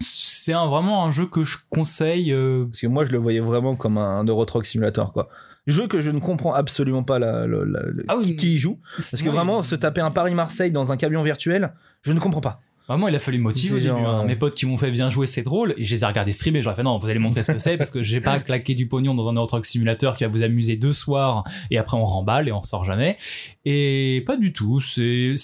[0.00, 2.32] c'est un, vraiment un jeu que je conseille.
[2.32, 5.28] euh, Parce que moi, je le voyais vraiment comme un Euro Truck Simulator, quoi.
[5.68, 8.54] Jeu que je ne comprends absolument pas la, la- la- la- Ah oui, qui, qui
[8.54, 8.80] y joue.
[8.96, 12.60] Parce que vraiment, se taper un Paris-Marseille dans un camion virtuel, je ne comprends pas.
[12.92, 13.88] Vraiment, il a fallu me motiver au début.
[13.88, 14.24] genre, hein.
[14.24, 15.74] Mes potes qui m'ont fait bien jouer, c'est drôle.
[15.76, 16.62] Et je les ai regardés streamer.
[16.62, 18.86] J'aurais fait non, vous allez montrer ce que c'est parce que j'ai pas claqué du
[18.86, 22.04] pognon dans un Euro Truck Simulator qui va vous amuser deux soirs et après on
[22.04, 23.16] remballe et on ressort jamais.
[23.64, 24.80] Et pas du tout.
[24.80, 25.34] C'est,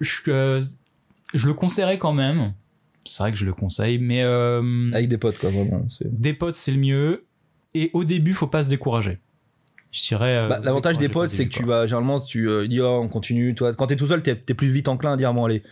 [0.00, 0.60] je, euh,
[1.34, 2.52] je le conseillerais quand même.
[3.06, 5.86] C'est vrai que je le conseille, mais euh, Avec des potes, quoi, vraiment.
[6.04, 7.24] des potes c'est le mieux.
[7.74, 9.18] Et au début, faut pas se décourager.
[9.92, 10.36] Je dirais.
[10.36, 13.08] euh, Bah, L'avantage des potes, c'est que tu vas, généralement, tu euh, dis, oh, on
[13.08, 13.54] continue.
[13.54, 15.62] Toi, quand t'es tout seul, t'es es plus vite enclin à dire, bon, allez,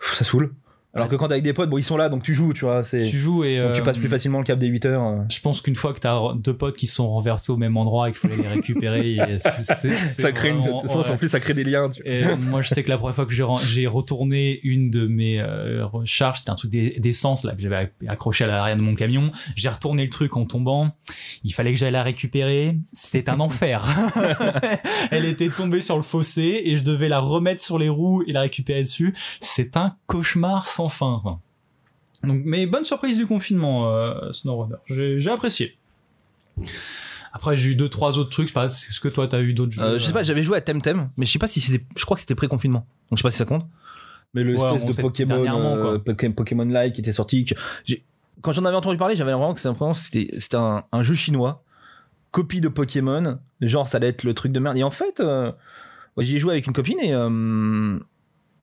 [0.00, 0.54] ça saoule.
[0.94, 2.64] Alors que quand t'es avec des potes, bon, ils sont là, donc tu joues, tu
[2.64, 2.82] vois.
[2.82, 5.02] c'est Tu joues et donc tu euh, passes plus facilement le cap des 8 heures.
[5.04, 5.16] euh.
[5.30, 8.12] Je pense qu'une fois que t'as deux potes qui sont renversés au même endroit et
[8.12, 10.56] qu'il fallait les récupérer, et c'est- c'est- c'est Ça crée une.
[10.56, 11.10] De vraiment- toute façon, ouais.
[11.10, 11.90] en plus, ça crée des liens.
[11.90, 12.10] tu vois.
[12.12, 15.40] Et moi, je sais que la première fois que j'ai j'ai retourné une de mes
[15.40, 18.94] euh, recharges, c'était un truc d'e- d'essence là que j'avais accroché à l'arrière de mon
[18.94, 19.30] camion.
[19.56, 20.90] J'ai retourné le truc en tombant.
[21.44, 22.76] Il fallait que j'aille la récupérer.
[22.92, 23.84] C'était un enfer.
[25.10, 28.32] Elle était tombée sur le fossé et je devais la remettre sur les roues et
[28.32, 29.14] la récupérer dessus.
[29.40, 31.40] C'est un cauchemar sans fin.
[32.24, 34.76] Donc, mais bonne surprise du confinement, euh, SnowRunner.
[34.86, 35.76] J'ai j'ai apprécié.
[37.32, 38.56] Après, j'ai eu deux, trois autres trucs.
[38.56, 41.08] Est-ce que toi, t'as eu d'autres jeux Euh, je sais pas, j'avais joué à Temtem,
[41.16, 41.84] mais je sais pas si c'était.
[41.96, 42.86] Je crois que c'était pré-confinement.
[43.10, 43.66] Donc je sais pas si ça compte.
[44.34, 45.36] Mais le Ouais, espèce de Pokémon,
[45.76, 47.44] euh, Poké- Pokémon-like qui était sorti.
[47.44, 48.02] que j'ai-
[48.40, 51.02] Quand j'en avais entendu parler, j'avais vraiment que c'est l'impression que c'était c'était un, un
[51.02, 51.62] jeu chinois,
[52.30, 53.38] copie de Pokémon.
[53.60, 54.76] Genre, ça allait être le truc de merde.
[54.76, 55.50] Et en fait, euh,
[56.18, 57.12] j'y ai joué avec une copine et.
[57.14, 57.98] euh,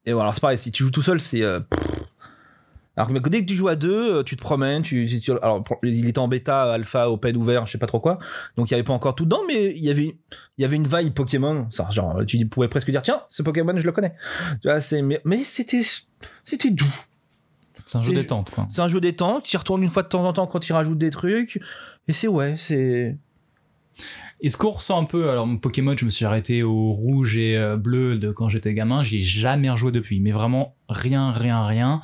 [0.06, 1.42] et voilà, alors c'est pareil, si tu joues tout seul, c'est.
[1.44, 1.85] euh, pff.
[2.98, 5.32] Alors que dès que tu joues à deux, euh, tu te promènes, tu, tu- tu-
[5.32, 8.18] alors il était en bêta, alpha, open, ouvert, je sais pas trop quoi,
[8.56, 10.16] donc il y avait pas encore tout dedans, mais il y avait,
[10.58, 13.74] il y avait une vibe Pokémon, ça, genre tu pourrais presque dire tiens, ce Pokémon
[13.78, 14.16] je le connais,
[14.62, 15.82] tu vois, c'est, mais, mais c'était,
[16.44, 16.86] c'était doux.
[17.86, 18.66] C'est un jeu détente, quoi.
[18.70, 20.74] C'est un jeu détente, tu y retournes une fois de temps en temps quand il
[20.74, 21.60] rajoute des trucs,
[22.08, 23.16] et c'est ouais, c'est,
[24.42, 27.58] Est-ce qu'on ressent un peu, alors mon Pokémon, je me suis arrêté au rouge et
[27.58, 31.66] euh, bleu de quand j'étais gamin, j'y ai jamais rejoué depuis, mais vraiment rien, rien,
[31.66, 32.02] rien.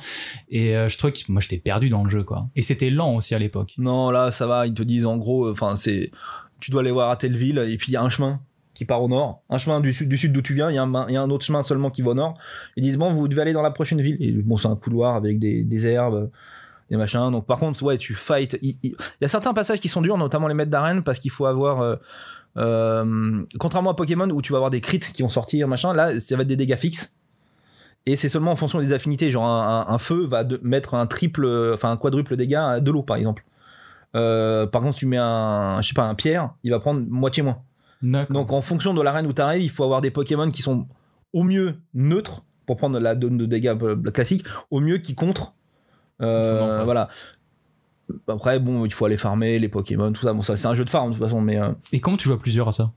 [0.48, 2.48] Et euh, je trouvais que moi j'étais perdu dans le jeu, quoi.
[2.56, 3.74] Et c'était lent aussi à l'époque.
[3.78, 6.10] non là ça va, ils te disent en gros, enfin c'est,
[6.58, 8.40] tu dois aller voir à telle ville et puis il y a un chemin.
[8.74, 10.78] qui part au nord, un chemin du sud, du sud d'où tu viens, il y,
[10.78, 12.34] a un- il y a un autre chemin seulement qui va au nord.
[12.76, 14.16] Ils disent bon, vous devez aller dans la prochaine ville.
[14.18, 16.30] Et bon, c'est un couloir avec des, des herbes,
[16.92, 17.30] des machins.
[17.32, 18.56] Donc par contre, ouais, tu fight.
[18.62, 21.18] Il, il- il y a certains passages qui sont durs, notamment les maîtres d'arène, parce
[21.18, 21.80] qu'il faut avoir.
[21.80, 21.96] euh,
[22.58, 26.20] euh, contrairement à Pokémon où tu vas avoir des crits qui vont sortir, machin, là,
[26.20, 27.16] ça va être des dégâts fixes.
[28.04, 29.30] Et c'est seulement en fonction des affinités.
[29.30, 32.80] Genre, un, un- un feu va de- mettre un triple, enfin un quadruple dégâts à
[32.80, 33.44] de l'eau, par exemple.
[34.14, 37.00] Euh, par contre, si tu mets un, je sais pas, un pierre, il va prendre
[37.08, 37.58] moitié moins.
[38.34, 40.86] Donc, en fonction de l'arène où tu arrives, il faut avoir des Pokémon qui sont
[41.32, 43.74] au mieux neutres pour prendre la donne de dégâts
[44.12, 45.54] classique, au mieux qui contre.
[46.20, 47.08] Euh, voilà.
[48.28, 50.32] Après, bon, il faut aller farmer les Pokémon, tout ça.
[50.32, 52.24] Bon, ça, c'est un jeu de farm de toute façon, mais euh, Et comment tu
[52.28, 52.92] joues à plusieurs à ça?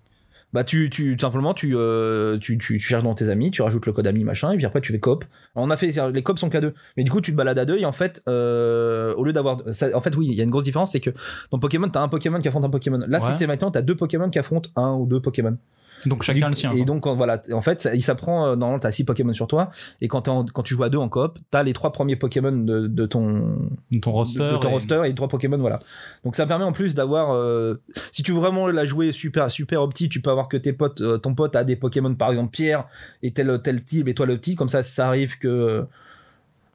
[0.53, 3.61] bah tu, tu tout simplement tu, euh, tu, tu, tu cherches dans tes amis, tu
[3.61, 5.25] rajoutes le code ami machin, et puis après tu fais coop.
[5.55, 7.65] On a fait les coop sont qu'à deux, mais du coup tu te balades à
[7.65, 10.45] deux et en fait euh, au lieu d'avoir, ça- en fait oui, il y a
[10.45, 11.09] une grosse différence, c'est que
[11.51, 12.99] dans Pokémon t'as un Pokémon qui affronte un Pokémon.
[13.05, 13.31] Là Ouais.
[13.33, 15.57] si c'est maintenant t'as deux Pokémon qui affrontent un ou deux Pokémon.
[16.05, 16.71] Donc chacun Du- le sien.
[16.71, 16.85] Et quoi.
[16.85, 20.07] donc voilà, en fait ça- il s'apprend euh, normalement t'as six Pokémon sur toi et
[20.07, 22.51] quand, t'es en- quand tu joues à deux en coop, t'as les trois premiers Pokémon
[22.51, 23.57] de, de ton
[24.01, 24.39] ton roster.
[24.39, 25.79] de, de ton et- roster et trois Pokémon voilà
[26.23, 27.81] donc ça permet en plus d'avoir euh,
[28.11, 31.01] si tu veux vraiment la jouer super super opti tu peux avoir que tes potes
[31.01, 32.85] euh, ton pote a des Pokémon par exemple Pierre
[33.23, 35.83] et tel tel type et toi le petit comme ça ça arrive que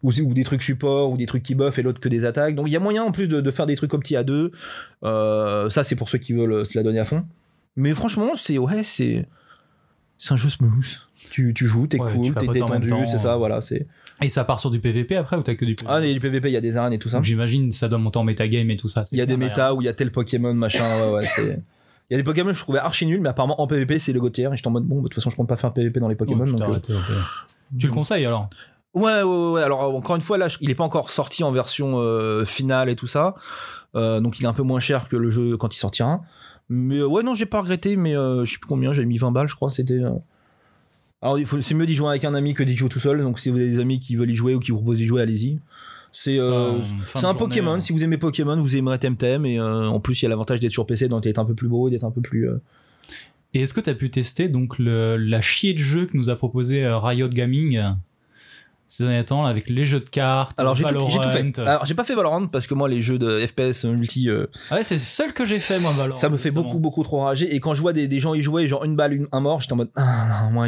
[0.03, 2.55] ou, ou des trucs support ou des trucs qui buff et l'autre que des attaques
[2.55, 4.51] donc il y a moyen en plus de, de faire des trucs opti à deux
[5.05, 7.25] Euh, ça c'est pour ceux qui veulent se la donner à fond
[7.77, 9.27] mais franchement c'est ouais c'est
[10.19, 13.63] c'est un jeu smooth tu, tu joues t'es Ouais, cool t'es détendu c'est ça voilà
[13.63, 13.87] c'est
[14.23, 16.11] Et ça part sur du PVP après ou t'as que du PVP ah il y
[16.11, 18.19] a du PVP il y a des arènes et tout ça j'imagine ça doit monter
[18.19, 19.05] en metagame et tout ça.
[19.13, 21.63] Il y a des méta où il y a tel Pokémon, machin, ouais, ouais, c'est.
[22.11, 24.13] Il y a des Pokémon que je trouvais archi nuls, mais apparemment en PvP c'est
[24.13, 24.47] le Gautier.
[24.53, 26.17] Et j'étais en mode, bon, de toute façon, je compte pas faire PvP dans les
[26.17, 26.45] Pokémon.
[26.45, 27.21] Donc, putain, euh.
[27.79, 28.51] Tu le conseilles alors?
[28.95, 29.63] Ouais, ouais, ouais.
[29.63, 32.97] Alors, encore une fois, là, il est pas encore sorti en version euh, finale et
[32.97, 33.37] tout ça.
[33.95, 36.21] Euh, donc, il est un peu moins cher que le jeu quand il sortira.
[36.71, 39.33] Mais ouais, non, j'ai pas regretté, mais euh, je sais plus combien, j'avais mis 20
[39.33, 39.95] balles, je crois, c'était.
[39.95, 40.11] euh.
[41.21, 43.21] Alors, c'est mieux d'y jouer avec un ami que d'y jouer tout seul.
[43.21, 45.05] Donc, si vous avez des amis qui veulent y jouer ou qui vous proposent d'y
[45.05, 45.59] jouer, allez-y.
[46.13, 46.79] C'est euh,
[47.21, 47.73] c'est un Pokémon.
[47.73, 47.81] hein.
[47.81, 49.45] Si vous aimez Pokémon, vous aimerez Temtem.
[49.45, 51.55] Et euh, en plus, il y a l'avantage d'être sur PC, donc d'être un peu
[51.55, 52.49] plus beau, d'être un peu plus.
[53.53, 56.31] Et est-ce que tu as pu tester donc le, la chier de jeu que nous
[56.31, 57.81] a proposé Riot Gaming?
[58.93, 60.99] Ces derniers temps là, avec les jeux de cartes, Alors, j'ai tout,
[61.31, 61.59] fait.
[61.61, 64.75] Alors, j'ai pas fait Valorant parce que moi, les jeux de FPS multi, euh, Ah
[64.75, 66.19] ouais, c'est le seul que j'ai fait moi Valorant.
[66.19, 66.65] ça me fait justement.
[66.65, 67.55] beaucoup, beaucoup trop rager.
[67.55, 69.61] Et quand je vois des, des gens y jouer, genre une balle, une- un mort,
[69.61, 70.67] j'étais en mode, ah non, moi,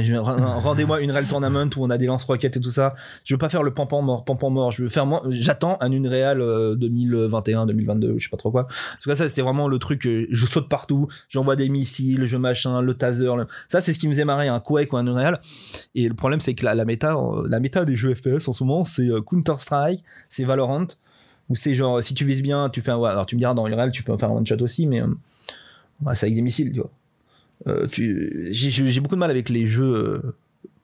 [0.60, 2.94] rendez-moi une Real Tournament où on a des lance-roquettes et tout ça.
[3.24, 4.70] Je veux pas faire le pampan mort, pampan mort.
[4.70, 8.66] Je veux faire moi, j'attends un Unreal euh, 2021, 2022, je sais pas trop quoi.
[8.68, 12.36] Parce que ça, c'était vraiment le truc, euh, je saute partout, j'envoie des missiles, je
[12.36, 13.24] machin, le taser.
[13.24, 15.38] le- Ça, c'est ce qui me faisait marrer, un Quake ou un Unreal.
[15.94, 18.52] Et le problème, c'est que la, la méta, euh, la méta des jeux FPS en
[18.52, 20.86] ce moment, c'est euh, Counter-Strike, c'est Valorant,
[21.48, 23.54] où c'est genre, si tu vises bien, tu fais un, ouais, alors tu me diras,
[23.54, 25.06] dans Unreal, tu peux faire un one-shot aussi, mais, euh,
[26.04, 26.90] ouais, c'est avec des missiles, tu vois.
[27.68, 30.34] Euh, tu, j'ai, beaucoup de mal avec les jeux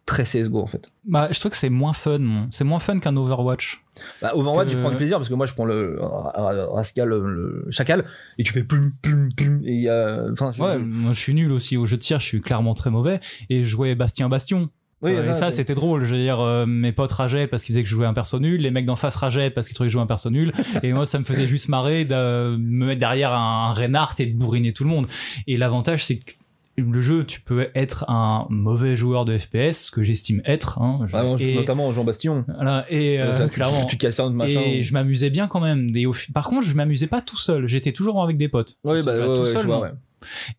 [0.07, 0.91] très CSGO, en fait.
[1.07, 2.47] Bah, je trouve que c'est moins fun.
[2.51, 3.83] C'est moins fun qu'un Overwatch.
[4.23, 7.19] Bah, Overwatch, que- je prends du plaisir parce que moi, je prends le Rascal, le,
[7.65, 8.05] le chacal,
[8.39, 9.91] et tu fais plum, plum, plum, et
[10.33, 12.75] enfin, je- Ouais, moi je suis nul aussi au jeu de tir, je suis clairement
[12.75, 13.21] très mauvais.
[13.51, 14.71] Et je jouais Bastien Bastion.
[15.03, 16.05] Oui, et ça, c'était drôle.
[16.05, 18.39] Je veux dire, euh, mes potes rageaient parce qu'ils faisaient que je jouais un perso
[18.41, 20.53] nul, les mecs d'en face rageaient parce qu'ils trouvaient que je jouais un perso nul,
[20.83, 24.27] et moi, ça me faisait juste marrer de me mettre derrière un, un Reinhardt et
[24.27, 25.07] de bourriner tout le monde.
[25.47, 26.33] Et l'avantage, c'est que
[26.81, 30.81] le jeu, tu peux être un mauvais joueur de FPS, ce que j'estime être.
[30.81, 32.45] Hein, Je- Ah, et, notamment Jean Bastion.
[32.55, 33.81] voilà, et euh, Ça, tu- clairement.
[33.81, 34.61] Tu, tu casses un machin.
[34.65, 35.91] Et je m'amusais bien quand même.
[36.33, 37.67] Par contre, je m'amusais pas tout seul.
[37.67, 38.77] J'étais toujours avec des potes.
[38.85, 39.83] Oui, bah, Tout ouais, seul, je vois, non.
[39.83, 39.91] ouais.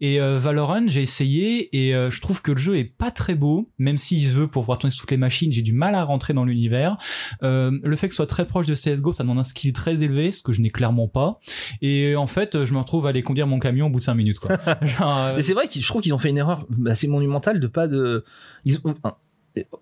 [0.02, 3.36] Et euh, Valorant, j'ai essayé et euh, je trouve que le jeu est pas très
[3.36, 5.95] beau, même s'il se veut pour pouvoir tourner sur toutes les machines, j'ai du mal
[5.95, 6.98] à rentrer dans l'univers.
[7.43, 10.04] Euh, le fait que ce soit très proche de CSGO, ça demande un skill très
[10.04, 11.39] élevé, ce que je n'ai clairement pas.
[11.82, 14.13] Et en fait, je me retrouve à aller conduire mon camion au bout de 5
[14.15, 14.39] minutes.
[14.39, 14.58] Quoi.
[14.82, 17.60] Genre, euh, Mais c'est vrai que je trouve qu'ils ont fait une erreur assez monumentale
[17.60, 18.24] de pas de.
[18.65, 19.15] Ils ont- un-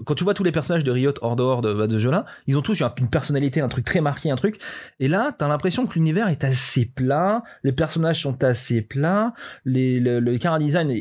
[0.06, 2.62] Quand tu vois tous les personnages de Riot hors dehors de, ce jeu-là, ils ont
[2.62, 4.58] tous une personnalité, un truc très marqué, un truc.
[5.00, 9.34] Et là, t'as l'impression que l'univers est assez plat, les personnages sont assez plats,
[9.66, 10.94] le, le design,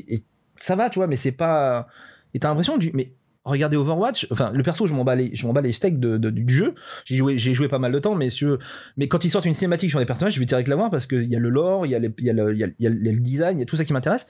[0.56, 1.86] ça va, tu vois, mais c'est pas.
[2.34, 2.90] Et t'as l'impression du.
[2.94, 3.12] Mais
[3.44, 6.52] regardez Overwatch, enfin, le perso, je m'en bats les, je bats les steaks de, du
[6.52, 6.74] jeu.
[7.04, 8.58] J'ai joué, joué pas mal de temps, mais, sur-
[8.96, 11.06] mais quand ils sortent une cinématique sur les personnages, je vais direct la voir parce
[11.06, 13.62] qu'il y a le lore, il y y y y a le design, il y
[13.62, 14.26] a tout ça qui m'intéresse.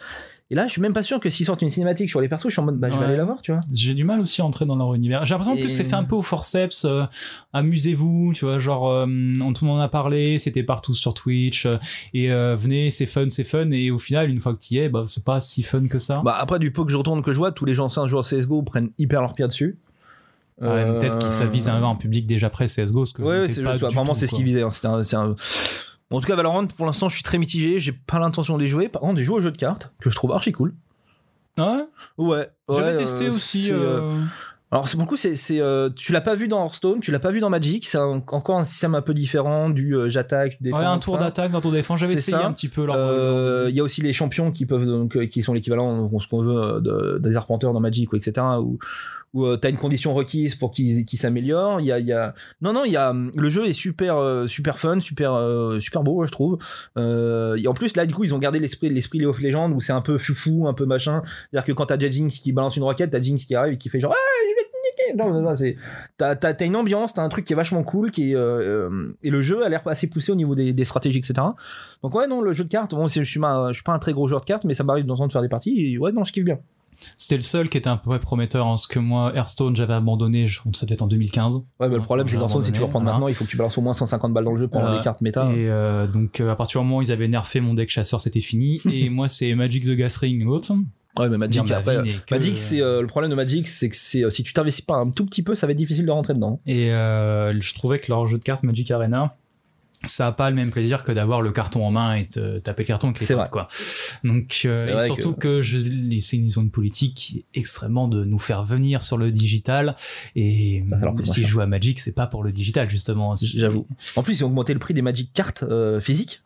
[0.51, 2.45] Et là, je suis même pas sûr que s'ils sortent une cinématique sur les persos,
[2.47, 3.07] je suis en mode, bah, je vais Ouais.
[3.07, 3.61] aller la voir, tu vois.
[3.75, 5.25] j'ai du mal aussi à entrer dans leur univers.
[5.25, 6.85] J'ai l'impression que c'est fait un peu au forceps.
[6.85, 7.05] euh,
[7.53, 9.07] amusez-vous, tu vois, genre euh,
[9.43, 11.67] on tout le monde en a parlé, c'était partout sur Twitch.
[11.67, 11.75] euh,
[12.15, 13.71] et euh, venez, c'est fun, c'est fun.
[13.73, 15.99] Et au final, une fois que tu y es, bah, c'est pas si fun que
[15.99, 16.23] ça.
[16.25, 18.25] Bah, après, du peu que je retourne, que je vois, tous les gens anciens joueurs
[18.25, 19.79] CSGO prennent hyper leur pied dessus.
[20.63, 23.05] Ah ouais, Euh, Peut-être qu'ils ça vise un, un public déjà prêt CSGO.
[23.05, 24.63] Ce que Ouais, ouais, pas du apparemment tout, c'est ce qu'ils visaient.
[24.63, 24.71] hein.
[24.71, 25.35] C'était un- c'est un-
[26.11, 27.81] Bon, en tout cas, Valorant, pour l'instant, je suis très mitigé.
[27.81, 28.88] J'ai pas l'intention de les jouer.
[28.88, 30.73] Par contre, j'ai joué au jeu de cartes que je trouve archi cool.
[31.59, 31.81] Ah
[32.19, 32.25] ouais?
[32.27, 32.51] Ouais.
[32.69, 33.73] J'avais ouais, testé euh, aussi.
[33.73, 34.12] euh, euh,
[34.71, 37.11] Alors c'est pour le coup, c'est, c'est, euh, tu l'as pas vu dans Hearthstone, tu
[37.11, 40.09] l'as pas vu dans Magic, c'est un- encore un système un peu différent du euh,
[40.09, 40.79] j'attaque, je défends.
[40.81, 41.21] ouais, un tour ça.
[41.21, 41.99] d'attaque, un tour de défense.
[42.01, 42.47] J'avais C'est essayé ça.
[42.47, 42.87] un petit peu.
[42.90, 46.29] Euh, Il y a aussi les champions qui peuvent donc euh, qui sont l'équivalent ce
[46.29, 48.47] qu'on veut euh, de- des arpenteurs dans Magic ou etc.
[49.37, 51.81] où euh, t'as une condition requise pour qu'ils qu'ils s'améliorent.
[51.81, 54.46] Il y a, y a non non il y a le jeu est super euh,
[54.46, 56.59] super fun super euh, super beau je trouve.
[56.96, 59.81] Et en plus là du coup ils ont gardé l'esprit l'esprit League of Legends où
[59.81, 61.22] c'est un peu foufou un peu machin.
[61.51, 63.90] C'est-à-dire que quand t'as Jinx qui balance une roquette t'as Jinx qui arrive et qui
[63.90, 64.66] fait genre hey, je vais
[66.16, 69.68] t'as une ambiance t'as un truc qui est vachement cool qui et le jeu a
[69.68, 71.35] l'air assez poussé au niveau des, stratégies etc.
[72.03, 74.29] Donc ouais non le jeu de cartes bon je suis suis pas un très gros
[74.29, 76.12] joueur de cartes mais ça m'arrive de temps en temps de faire des parties ouais
[76.12, 76.59] non je kiffe bien.
[77.16, 79.95] C'était le seul qui était un peu près prometteur en ce que moi, Hearthstone, j'avais
[79.95, 80.47] abandonné.
[80.47, 81.66] je- Ça devait être en 2015.
[81.81, 83.57] Ouais, mais le problème, c'est que si tu veux reprendre maintenant, il faut que tu
[83.57, 85.47] balances au moins 150 balles dans le jeu pour avoir des cartes méta.
[85.53, 88.21] Et euh, donc, euh, à partir du moment où ils avaient nerfé mon deck chasseur,
[88.21, 88.81] c'était fini.
[88.92, 90.73] et moi, c'est Magic the Gathering, l'autre.
[91.19, 91.97] Ouais, mais Magic, après,
[92.29, 94.85] que- Magic, c'est euh, le problème de Magic, c'est que c'est euh, si tu t'investis
[94.85, 96.61] pas un tout petit peu, ça va être difficile de rentrer dedans.
[96.66, 99.35] Et euh, je trouvais que leur jeu de cartes Magic Arena,
[100.07, 102.83] ça a pas le même plaisir que d'avoir le carton en main et te taper
[102.83, 103.69] le carton avec les quoi.
[104.25, 108.38] Donc, euh, et surtout que- que, je, les- c'est une zone politique extrêmement de nous
[108.38, 109.97] faire venir sur le digital.
[110.35, 110.83] Et
[111.25, 113.35] si je joue à Magic, c'est pas pour le digital, justement.
[113.37, 113.87] J'avoue.
[114.16, 116.42] En plus, ils ont augmenté le prix des Magic cartes euh, physiques,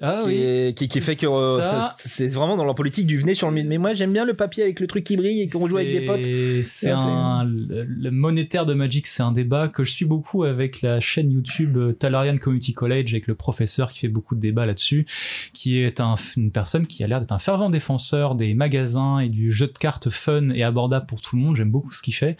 [0.00, 0.34] Ah qui, oui.
[0.36, 3.50] est- qui, qui fait que euh, Ça- c'est vraiment dans leur politique du venez sur
[3.50, 3.62] le.
[3.62, 5.92] Mais moi, j'aime bien le papier avec le truc qui brille et qu'on joue avec
[5.92, 6.24] des potes.
[6.64, 10.82] C'est- un le, le monétaire de Magic, c'est un débat que je suis beaucoup avec
[10.82, 14.66] la chaîne YouTube euh, Talarian Community College avec le professeur qui fait beaucoup de débats
[14.66, 15.06] là-dessus,
[15.52, 19.28] qui est un, une personne qui a l'air d'être un fervent défenseur des magasins et
[19.28, 21.56] du jeu de cartes fun et abordable pour tout le monde.
[21.56, 22.36] J'aime beaucoup ce qu'il fait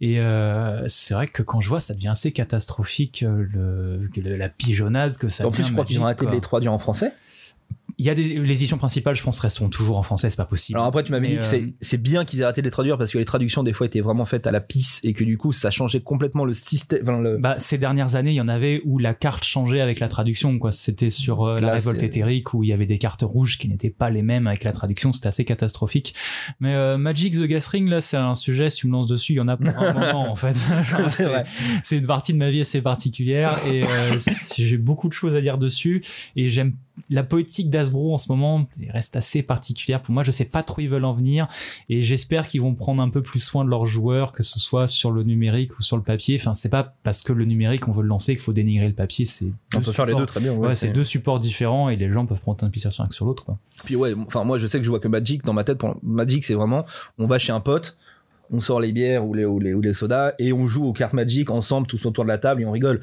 [0.00, 4.36] et euh, c'est vrai que quand je vois, ça devient assez catastrophique euh, le, le-
[4.36, 5.46] la pigeonnade que ça.
[5.46, 7.12] En plus, je crois qu'ils ont Magic, arrêté de en français.
[7.98, 10.44] Il y a des les éditions principales, je pense, resteront toujours en français, c'est pas
[10.44, 10.76] possible.
[10.78, 12.70] Alors après, tu m'avais dit que euh, c'est- c'est bien qu'ils aient arrêté de les
[12.70, 15.24] traduire parce que les traductions, des fois, étaient vraiment faites à la pisse et que
[15.24, 17.00] du coup, ça changeait complètement le système.
[17.02, 19.98] enfin, le- Bah, ces dernières années, il y en avait où la carte changeait avec
[20.00, 20.58] la traduction.
[20.58, 20.72] Quoi.
[20.72, 23.88] C'était sur euh, la révolte éthérique où il y avait des cartes rouges qui n'étaient
[23.90, 25.12] pas les mêmes avec la traduction.
[25.12, 26.14] C'était assez catastrophique.
[26.60, 28.68] Mais euh, Magic the Gathering, là, c'est un sujet.
[28.68, 30.52] Si tu me lances dessus, il y en a pour un moment en fait.
[31.08, 31.44] C'est vrai.
[31.82, 34.18] C'est une partie de ma vie assez particulière et euh,
[34.56, 36.02] j'ai beaucoup de choses à dire dessus.
[36.36, 36.74] Et j'aime
[37.10, 40.22] la politique d'Asbro en ce moment reste assez particulière pour moi.
[40.22, 41.46] Je sais pas trop où ils veulent en venir
[41.88, 44.86] et j'espère qu'ils vont prendre un peu plus soin de leurs joueurs, que ce soit
[44.86, 46.36] sur le numérique ou sur le papier.
[46.40, 48.94] Enfin, c'est pas parce que le numérique on veut le lancer qu'il faut dénigrer le
[48.94, 49.24] papier.
[49.24, 50.52] C'est On peut faire les deux très bien.
[50.52, 53.14] Ouais, c'est deux supports différents et les gens peuvent prendre un plaisir sur un que
[53.14, 53.46] sur l'autre.
[53.84, 55.78] Puis ouais, enfin moi je sais que je vois que Magic dans ma tête.
[55.78, 55.96] Pour...
[56.02, 56.84] Magic c'est vraiment,
[57.18, 57.98] on va chez un pote,
[58.50, 60.92] on sort les bières ou les, ou les, ou les sodas et on joue aux
[60.92, 63.00] cartes Magic ensemble tous autour de la table et on rigole.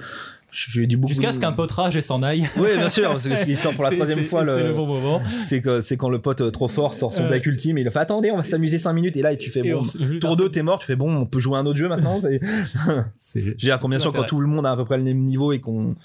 [0.97, 1.07] Beaucoup.
[1.07, 2.47] Jusqu'à ce qu'un pote rage et s'en aille.
[2.57, 4.73] Oui bien sûr, parce que s'il sort pour la troisième fois C'est le le.
[4.73, 5.21] bon moment.
[5.41, 7.89] C'est que c'est quand le pote euh, trop fort sort son deck ultime et il
[7.91, 10.37] fait attendez on va s'amuser 5 minutes et là tu fais Et bon on tour
[10.37, 13.39] 2 t'es mort tu fais bon on peut jouer à un autre jeu maintenant je
[13.39, 15.51] veux dire combien sûr quand tout le monde a à peu près le même niveau
[15.53, 15.95] et qu'on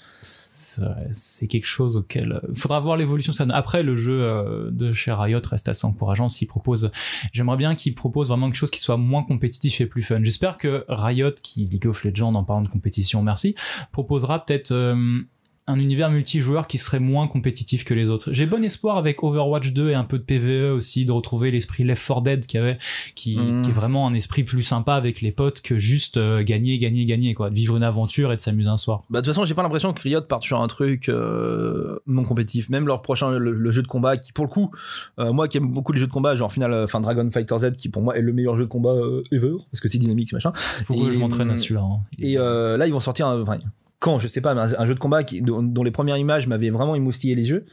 [0.59, 5.11] c'est quelque chose auquel euh, faudra voir l'évolution ça après le jeu euh, de chez
[5.11, 6.91] Riot reste assez encourageant s'il propose.
[7.31, 10.19] J'aimerais bien qu'il propose vraiment quelque chose qui soit moins compétitif et plus fun.
[10.21, 13.55] J'espère que Riot qui League of Legends en parlant de compétition merci
[13.91, 15.21] proposera peut-être euh,
[15.69, 18.29] un univers multijoueur qui serait moins compétitif que les autres.
[18.33, 21.83] J'ai bon espoir avec Overwatch 2 et un peu de PvE aussi de retrouver l'esprit
[21.83, 22.77] Left 4 Dead qu'il y avait,
[23.15, 23.61] qui, Mm.
[23.61, 27.05] qui est vraiment un esprit plus sympa avec les potes que juste euh, gagner, gagner,
[27.05, 29.03] gagner quoi, de vivre une aventure et de s'amuser un soir.
[29.09, 32.23] Bah de toute façon, j'ai pas l'impression que Riot parte sur un truc euh, non
[32.23, 32.69] compétitif.
[32.69, 34.71] Même leur prochain le, le jeu de combat, qui pour le coup,
[35.19, 37.71] euh, moi qui aime beaucoup les jeux de combat, genre final, enfin Dragon Fighter Z,
[37.77, 38.95] qui pour moi est le meilleur jeu de combat
[39.31, 40.51] ever, parce que c'est dynamique machin.
[40.85, 41.81] Faut Et- que je m'entraîne à celui-là.
[41.81, 41.99] hein.
[42.19, 43.57] Et là, ils vont sortir, un, enfin,
[43.99, 46.69] quand je sais pas, mais un, jeu de combat qui, dont, les premières images m'avaient
[46.69, 47.65] vraiment émoustillé les yeux.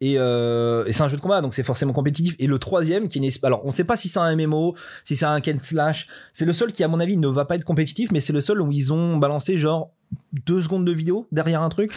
[0.00, 2.34] Et, euh, et c'est un jeu de combat, donc c'est forcément compétitif.
[2.40, 5.26] Et le troisième, qui n'est alors on sait pas si c'est un MMO, si c'est
[5.26, 6.08] un Ken slash.
[6.32, 8.40] C'est le seul qui, à mon avis, ne va pas être compétitif, mais c'est le
[8.40, 9.92] seul où ils ont balancé genre
[10.32, 11.92] deux secondes de vidéo derrière un truc.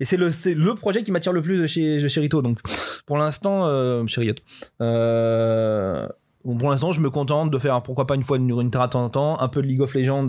[0.00, 2.40] Et c'est le c'est le projet qui m'attire le plus de chez de chez Rito.
[2.40, 2.58] Donc
[3.04, 4.34] pour l'instant, euh, chez Riot.
[4.80, 6.08] Euh,
[6.42, 9.04] pour l'instant, je me contente de faire pourquoi pas une fois une, une à temps
[9.04, 10.26] en temps, un peu de League of Legends.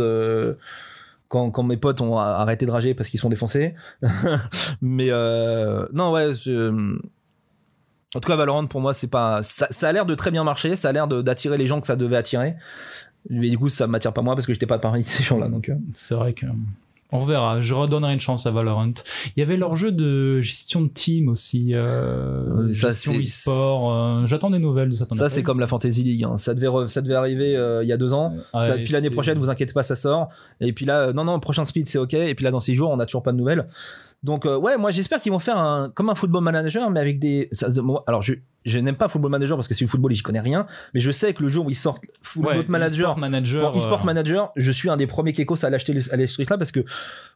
[1.31, 3.73] Quand, mes potes ont arrêté de rager parce qu'ils sont défoncés.
[4.81, 6.31] Mais euh, non, ouais.
[8.13, 9.41] En tout cas, Valorant pour moi, c'est pas.
[9.41, 10.75] Ça, ça a l'air de très bien marcher.
[10.75, 12.55] Ça a l'air d'attirer les gens que ça devait attirer.
[13.29, 15.47] Mais du coup, ça m'attire pas moi parce que j'étais pas parmi ces gens-là.
[15.47, 15.75] Donc, euh.
[15.93, 16.47] C'est vrai que.
[17.13, 18.93] On verra, je redonnerai une chance à Valorant.
[19.35, 23.93] Il y avait leur jeu de gestion de team aussi, euh, Euh, ça, gestion e-sport.
[23.93, 25.05] euh, J'attends des nouvelles de ça.
[25.13, 26.23] ça, c'est comme la Fantasy League.
[26.23, 26.37] hein.
[26.37, 28.33] Ça devait, re- ça devait arriver euh, il y a deux ans.
[28.53, 30.29] Ouais, Ça- puis l'année prochaine, vous inquiétez pas, ça sort.
[30.61, 32.13] Et puis là, euh, non, non, prochain speed, c'est ok.
[32.13, 33.67] Et puis là, dans six jours, on a toujours pas de nouvelles.
[34.23, 37.17] Donc euh, ouais, moi j'espère qu'ils vont faire un comme un football manager, mais avec
[37.19, 37.47] des.
[37.51, 37.69] ça-
[38.07, 40.39] alors je je n'aime pas football manager parce que c'est du football et j'y connais
[40.39, 43.09] rien, mais je sais que le jour où ils sortent football Ouais, manager.
[43.13, 43.71] e-sport manager.
[43.71, 46.59] Pour e-sport euh, manager, je suis un des premiers Kekos à l'acheter à l'acheter là
[46.59, 46.81] parce que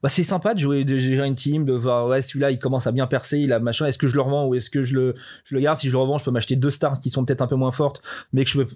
[0.04, 2.86] bah, c'est sympa de jouer, de gérer une team, de voir ouais celui-là il commence
[2.86, 3.88] à bien percer, il a machin.
[3.88, 5.80] Est-ce que je le revends ou est-ce que je le je le garde?
[5.80, 7.72] Si je le revends, je peux m'acheter deux stars qui sont peut-être un peu moins
[7.72, 8.68] fortes, mais que je peux.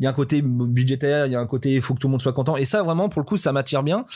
[0.00, 2.08] Il y a un côté budgétaire, il y a un côté il faut que tout
[2.08, 4.06] le monde soit content et ça vraiment pour le coup ça m'attire bien.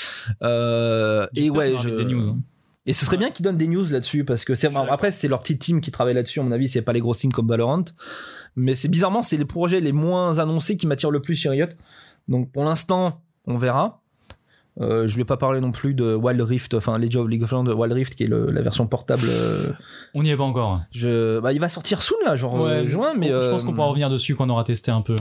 [0.42, 1.88] Euh, et ouais, je...
[1.90, 2.30] des news.
[2.30, 2.38] hein.
[2.86, 5.40] Et ce serait bien qu'ils donnent des news là-dessus parce que c'est après c'est leur
[5.40, 7.84] petite team qui travaille là-dessus à mon avis c'est pas les grosses teams comme Valorant.
[8.54, 11.66] Mais c'est bizarrement c'est les projets les moins annoncés qui m'attirent le plus chez Riot.
[12.28, 14.00] Donc pour l'instant on verra.
[14.78, 17.50] Euh, je vais pas parler non plus de Wild Rift enfin League of, League of
[17.50, 19.70] Legends Wild Rift qui est le- la version portable euh,
[20.14, 20.82] On n'y est pas encore.
[20.90, 23.66] je bah, il va sortir soon là genre euh, Ouais, juin mais je pense euh,
[23.66, 25.16] qu'on pourra revenir dessus quand on aura testé un peu.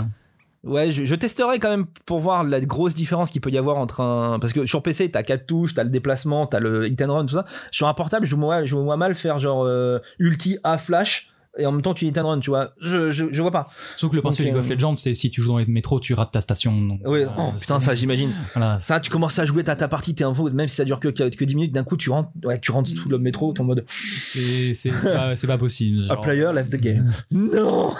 [0.65, 3.77] Ouais, je, je testerai quand même pour voir la grosse différence qu'il peut y avoir
[3.77, 4.39] entre un.
[4.39, 7.25] Parce que sur PC, t'as quatre touches, t'as le déplacement, t'as le hit and run,
[7.27, 7.45] tout ça.
[7.71, 11.65] Sur un portable, je vois, je vois mal faire genre euh, ulti à flash et
[11.65, 12.71] en même temps tu and run, tu vois.
[12.81, 13.67] Je, je, je vois pas.
[13.95, 15.99] Sauf que le principe de League of Legends, c'est si tu joues dans les métros,
[15.99, 16.79] tu rates ta station.
[16.81, 18.31] donc, Oui, euh, oh, putain, ça j'imagine.
[18.55, 18.79] Voilà.
[18.79, 20.99] Ça, tu commences à jouer, t'as ta partie, t'es un faux, même si ça dure
[20.99, 23.53] que, que, que 10 minutes, d'un coup tu rentres, ouais, tu rentres sous le métro,
[23.53, 26.03] ton mode C'est pas, pas possible.
[26.03, 26.21] A genre.
[26.21, 27.13] player left the game.
[27.31, 27.93] non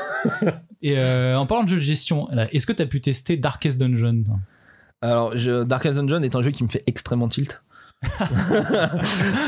[0.82, 3.80] Et euh, en parlant de jeu de gestion, est-ce que tu as pu tester Darkest
[3.80, 4.24] Dungeon
[5.02, 7.62] Alors, je, Darkest Dungeon est un jeu qui me fait extrêmement tilt.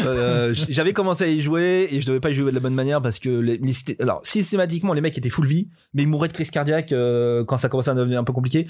[0.05, 2.73] Euh, J'avais commencé à y jouer et je devais pas y jouer de la bonne
[2.73, 6.51] manière parce que alors systématiquement les mecs étaient full vie mais ils mouraient de crise
[6.51, 8.67] cardiaque euh, quand ça commençait à devenir un peu compliqué.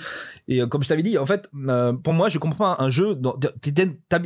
[0.47, 1.49] Et euh, comme je t'avais dit en fait
[2.03, 3.19] pour moi je comprends un jeu
[3.61, 3.73] t'es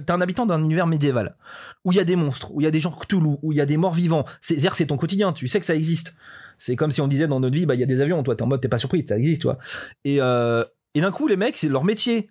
[0.10, 1.36] un habitant d'un univers médiéval
[1.84, 3.58] où il y a des monstres où il y a des gens Cthulhu où il
[3.58, 4.26] y a des morts vivants.
[4.40, 6.14] C'est c'est-à-dire c'est ton quotidien tu sais que ça existe.
[6.58, 8.36] C'est comme si on disait dans notre vie bah il y a des avions toi
[8.36, 9.58] t'es en mode t'es pas surpris ça existe toi
[10.06, 12.30] et et d'un coup les mecs c'est leur métier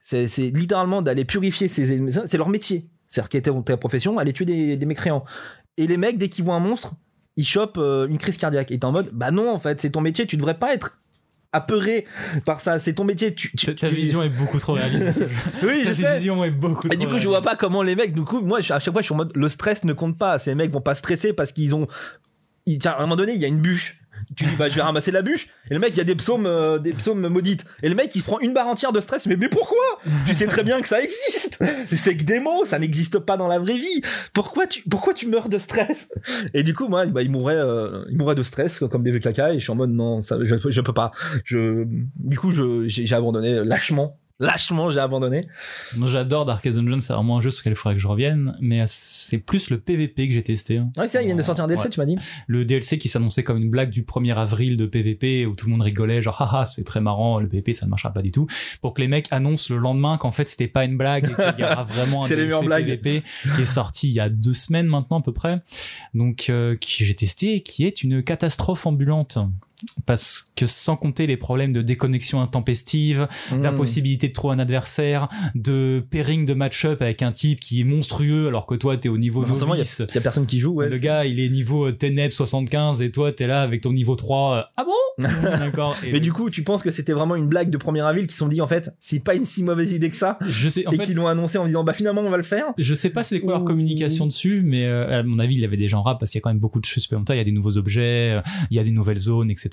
[0.00, 1.84] c'est littéralement d'aller purifier ces.
[2.26, 2.88] C'est leur métier.
[3.08, 5.24] C'est-à-dire qu'elle était ta profession, aller tuer des, des mécréants.
[5.76, 6.92] Et les mecs, dès qu'ils voient un monstre,
[7.36, 8.70] ils chopent euh, une crise cardiaque.
[8.70, 10.98] Et t'es en mode, bah non, en fait, c'est ton métier, tu devrais pas être
[11.52, 12.06] apeuré
[12.46, 12.78] par ça.
[12.78, 13.34] C'est ton métier.
[13.34, 15.26] Tu, tu- Ta, ta tu- vision est beaucoup trop réaliste.
[15.62, 16.16] Oui, je Ta sais.
[16.16, 18.40] vision est beaucoup Et trop du coup, je vois pas comment les mecs, du coup,
[18.40, 20.38] moi, je- à chaque fois, je suis en mode, le stress ne compte pas.
[20.38, 21.88] Ces mecs vont pas stresser parce qu'ils ont,
[22.66, 23.99] ils, tiens, à un moment donné, il y a une bûche.
[24.36, 25.48] Tu dis, bah, je vais ramasser la bûche.
[25.70, 27.64] Et le mec, il y a des psaumes, euh, des psaumes maudites.
[27.82, 29.26] Et le mec, il se prend une barre entière de stress.
[29.26, 29.78] Mais, mais pourquoi?
[30.26, 31.62] tu sais très bien que ça existe.
[31.92, 34.02] C'est que des mots, ça n'existe pas dans la vraie vie.
[34.32, 36.10] Pourquoi tu, pourquoi tu meurs de stress?
[36.54, 39.52] Et du coup, moi, bah, il mourrait, euh, il de stress, comme des claquas.
[39.52, 41.10] Et je suis en mode, non, ça, je, je peux pas.
[41.44, 41.84] Je,
[42.16, 44.18] du coup, je, j'ai abandonné lâchement.
[44.40, 45.42] Lâchement, j'ai abandonné.
[45.98, 48.56] Moi, j'adore Darkest Dungeon, c'est vraiment un jeu sur lequel il faudrait que je revienne,
[48.60, 50.78] mais c'est plus le PVP que j'ai testé.
[50.78, 50.90] hein.
[50.96, 51.90] Ouais, c'est ça, il vient de sortir un DLC, Ouais.
[51.90, 52.16] tu m'as dit.
[52.46, 55.72] Le DLC qui s'annonçait comme une blague du 1er avril de PVP où tout le
[55.72, 58.46] monde rigolait, genre haha, c'est très marrant, le PVP ça ne marchera pas du tout,
[58.80, 61.60] pour que les mecs annoncent le lendemain qu'en fait c'était pas une blague et qu'il
[61.60, 62.66] y aura vraiment un DLC.
[62.84, 63.22] PVP
[63.56, 65.60] qui est sorti il y a deux semaines maintenant à peu près,
[66.14, 69.38] donc euh, qui j'ai testé et qui est une catastrophe ambulante.
[70.06, 73.60] Parce que sans compter les problèmes de déconnexion intempestive, Mmh.
[73.62, 78.48] d'impossibilité de trouver un adversaire, de pairing de match-up avec un type qui est monstrueux
[78.48, 80.02] alors que toi t'es au niveau Forcément, il y, a- novice.
[80.08, 80.88] il y a personne qui joue, ouais.
[80.88, 84.16] Le gars, il est niveau euh, Ténèbres 75 et toi, t'es là avec ton niveau
[84.16, 84.54] 3.
[84.56, 85.24] euh, ah bon?
[85.58, 85.96] D'accord.
[86.10, 88.38] Mais du coup, tu penses que c'était vraiment une blague de 1er avril qui se
[88.40, 90.92] sont dit en fait, c'est pas une si mauvaise idée que ça, je sais, en
[90.92, 92.66] et qu'ils l'ont annoncé en disant bah finalement on va le faire.
[92.78, 95.64] je sais pas c'est quoi leur communication dessus, mais euh, à mon avis, il y
[95.64, 97.36] avait déjà en rap parce qu'il y a quand même beaucoup de choses supplémentaires.
[97.36, 98.40] Il y a des nouveaux objets,
[98.70, 99.69] il y a des nouvelles zones, etc.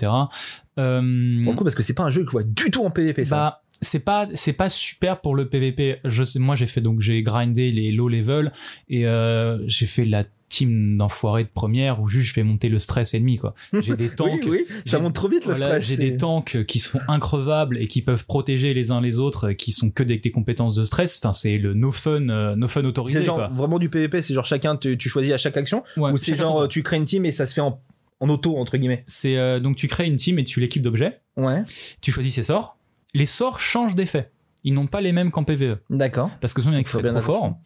[0.78, 2.84] Euh, Pour le coup, parce que c'est pas un jeu que je vois du tout
[2.86, 3.36] en PvP ça.
[3.36, 5.98] bah, c'est pas c'est pas super pour le PVP.
[6.04, 8.52] Je sais, moi j'ai fait donc j'ai grindé les low level
[8.90, 12.80] et euh, j'ai fait la team d'enfoirés de première où juste je fais monter le
[12.80, 13.54] stress ennemi quoi.
[13.74, 14.46] J'ai des tanks.
[14.48, 15.86] oui, oui, ça monte trop vite le Voilà, stress.
[15.86, 19.72] j'ai des tanks qui sont increvables et qui peuvent protéger les uns les autres, qui
[19.72, 21.20] sont que des, des compétences de stress.
[21.22, 23.20] Enfin, c'est le no fun, euh, no fun autorisé.
[23.20, 23.48] C'est genre quoi.
[23.50, 26.36] vraiment du PvP, c'est genre chacun tu, tu choisis à chaque action, Ouais, ou c'est
[26.36, 27.80] genre tu crées une team et ça se fait en,
[28.20, 29.04] en auto entre guillemets.
[29.08, 31.22] C'est euh, donc tu crées une team et tu l'équipes d'objets.
[31.36, 31.62] Ouais,
[32.02, 32.78] Tu choisis ses sorts.
[33.14, 34.32] Les sorts changent d'effet.
[34.64, 36.84] Ils n'ont pas les mêmes qu'en PVE d'accord, parce que sinon il y en a
[36.84, 37.58] qui Faut seraient bien trop forts.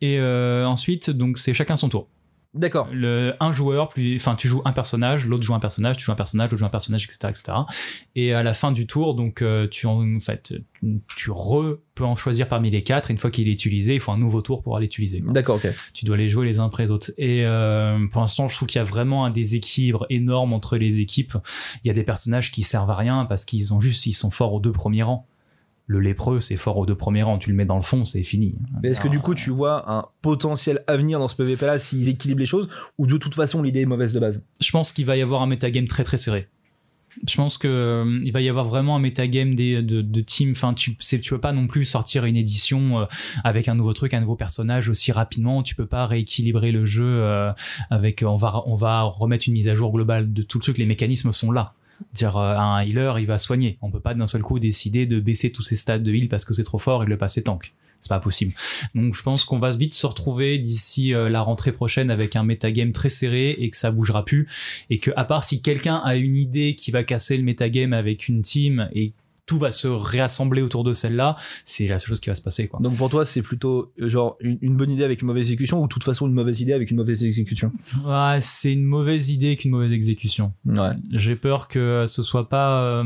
[0.00, 2.08] Et euh, ensuite donc c'est chacun son tour.
[2.58, 2.88] D'accord.
[2.92, 6.12] le, un joueur, plus, enfin, tu joues un personnage, l'autre joue un personnage, tu joues
[6.12, 7.58] un personnage, l'autre joue un personnage, etc., etc.
[8.14, 10.54] Et à la fin du tour, donc, euh, tu en, en fait,
[11.16, 13.10] tu re, peux en choisir parmi les quatre.
[13.10, 15.22] Une fois qu'il est utilisé, il faut un nouveau tour pour l'utiliser.
[15.26, 15.68] D'accord, ok.
[15.92, 17.10] Tu dois les jouer les uns après les autres.
[17.18, 21.00] Et euh, pour l'instant, je trouve qu'il y a vraiment un déséquilibre énorme entre les
[21.00, 21.36] équipes.
[21.84, 24.30] Il y a des personnages qui servent à rien parce qu'ils ont juste, ils sont
[24.30, 25.26] forts aux deux premiers rangs.
[25.88, 27.38] Le lépreux, c'est fort aux deux premiers rangs.
[27.38, 28.54] Tu le mets dans le fond, c'est fini.
[28.82, 32.10] Mais est-ce que du coup tu vois un potentiel avenir dans ce PvP là s'ils
[32.10, 32.68] équilibrent les choses,
[32.98, 34.44] ou de toute façon l'idée est mauvaise de base?
[34.60, 36.48] Je pense qu'il va y avoir un metagame très très serré.
[37.26, 40.50] Je pense que euh, il va y avoir vraiment un metagame des de, de team.
[40.50, 43.04] Enfin, tu c'est tu peux pas non plus sortir une édition euh,
[43.42, 45.62] avec un nouveau truc, un nouveau personnage aussi rapidement.
[45.62, 47.50] Tu peux pas rééquilibrer le jeu euh,
[47.90, 48.22] avec.
[48.26, 50.78] On va on va remettre une mise à jour globale de tout le truc.
[50.78, 51.72] Les mécanismes sont là.
[52.12, 53.78] Dire euh, un healer, il va soigner.
[53.82, 56.44] On peut pas d'un seul coup décider de baisser tous ses stats de heal parce
[56.44, 57.74] que c'est trop fort et de le passer tank.
[58.00, 58.52] C'est pas possible.
[58.94, 62.44] Donc je pense qu'on va vite se retrouver d'ici euh, la rentrée prochaine avec un
[62.44, 64.46] metagame très serré et que ça bougera plus
[64.88, 68.28] et que à part si quelqu'un a une idée qui va casser le metagame avec
[68.28, 69.12] une team et
[69.48, 71.34] tout va se réassembler autour de celle-là,
[71.64, 72.78] c'est la seule chose qui va se passer quoi.
[72.80, 75.80] Donc pour toi, c'est plutôt euh, genre une, une bonne idée avec une mauvaise exécution
[75.80, 77.72] ou de toute façon une mauvaise idée avec une mauvaise exécution?
[78.04, 80.52] Ouais, c'est une mauvaise idée qu'une mauvaise exécution.
[80.66, 80.90] Ouais.
[81.12, 83.04] J'ai peur que ce soit pas euh,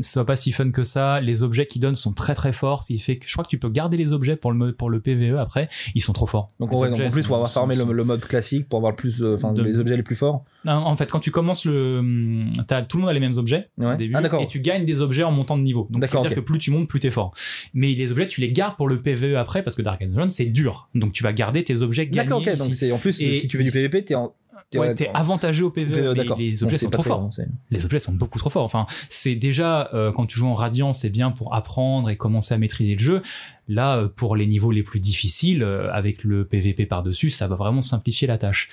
[0.00, 1.20] ce soit pas si fun que ça.
[1.20, 3.48] Les objets qu'ils donnent sont très très forts, ce qui fait que je crois que
[3.48, 6.50] tu peux garder les objets pour le pour le PVE après, ils sont trop forts.
[6.60, 8.04] Donc, Les en vrai, donc en plus, sont- pour avoir sont- farmé sont- le, le
[8.04, 10.44] mode classique, pour avoir plus, euh, enfin, les objets les plus forts.
[10.66, 13.68] En fait, quand tu commences le, hum, t'as tout le monde a les mêmes objets
[13.78, 13.92] Ouais.
[13.92, 14.42] au début, Ah, d'accord.
[14.42, 15.86] et tu gagnes des objets en montant de niveau.
[15.90, 16.44] Donc, D'accord, c'est-à-dire ok.
[16.44, 17.32] que plus tu montes, plus t'es fort.
[17.74, 20.46] Mais les objets, tu les gardes pour le PVE après, parce que Dark Zone, c'est
[20.46, 20.88] dur.
[20.94, 22.28] Donc, tu vas garder tes objets gagnés.
[22.28, 22.56] D'accord, ok.
[22.56, 24.32] Donc c'est en plus, Et- si tu fais du PVP, t'es en.
[24.74, 27.30] Ouais, t'es avantagé au PVE, PVE, mais les objets sont trop forts.
[27.70, 28.64] les objets sont beaucoup trop forts.
[28.64, 32.54] Enfin, c'est déjà euh, quand tu joues en Radiant, c'est bien pour apprendre et commencer
[32.54, 33.22] à maîtriser le jeu.
[33.68, 37.56] Là, euh, pour les niveaux les plus difficiles, euh, avec le PVP par-dessus, ça va
[37.56, 38.68] vraiment simplifier la tâche.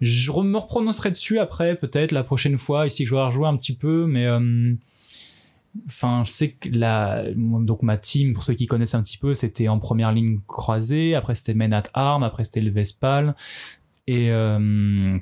[0.00, 3.56] Je me reprononcerai dessus après, peut-être la prochaine fois, ici que je vais rejouer un
[3.56, 4.74] petit peu, mais euh,
[5.86, 9.34] Enfin, je sais que la, donc ma team, pour ceux qui connaissent un petit peu,
[9.34, 13.34] c'était en première ligne croisée, après c'était Men at Arm, après c'était le Vespal,
[14.08, 15.18] et euh,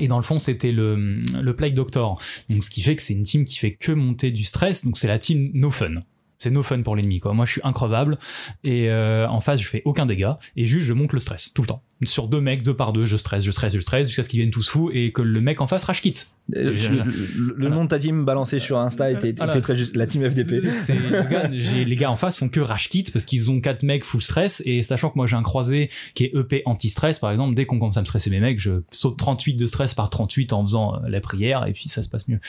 [0.00, 2.20] et dans le fond, c'était le, le Plague Doctor.
[2.50, 4.84] Donc, ce qui fait que c'est une team qui fait que monter du stress.
[4.84, 6.02] Donc, c'est la team no fun.
[6.40, 7.32] C'est no fun pour l'ennemi, quoi.
[7.32, 8.18] Moi, je suis increvable.
[8.64, 10.38] Et euh, en face, je fais aucun dégât.
[10.56, 11.82] Et juste, je monte le stress, tout le temps.
[12.06, 14.40] Sur deux mecs, deux par deux, je stresse, je stresse, je stresse, jusqu'à ce qu'ils
[14.40, 16.28] viennent tous fous et que le mec en face rage quitte.
[16.54, 19.76] Euh, Le, le- le nom de ta team balancé sur Insta était, était Voilà, très
[19.76, 19.96] juste.
[19.96, 20.70] La team FDP.
[20.70, 23.60] C'est- les, gars, j'ai- les gars en face font que rage kit parce qu'ils ont
[23.62, 27.18] quatre mecs full stress et sachant que moi j'ai un croisé qui est EP anti-stress
[27.18, 29.94] par exemple, dès qu'on commence à me stresser mes mecs, je saute 38 de stress
[29.94, 32.40] par 38 en faisant euh, la prière et puis ça se passe mieux.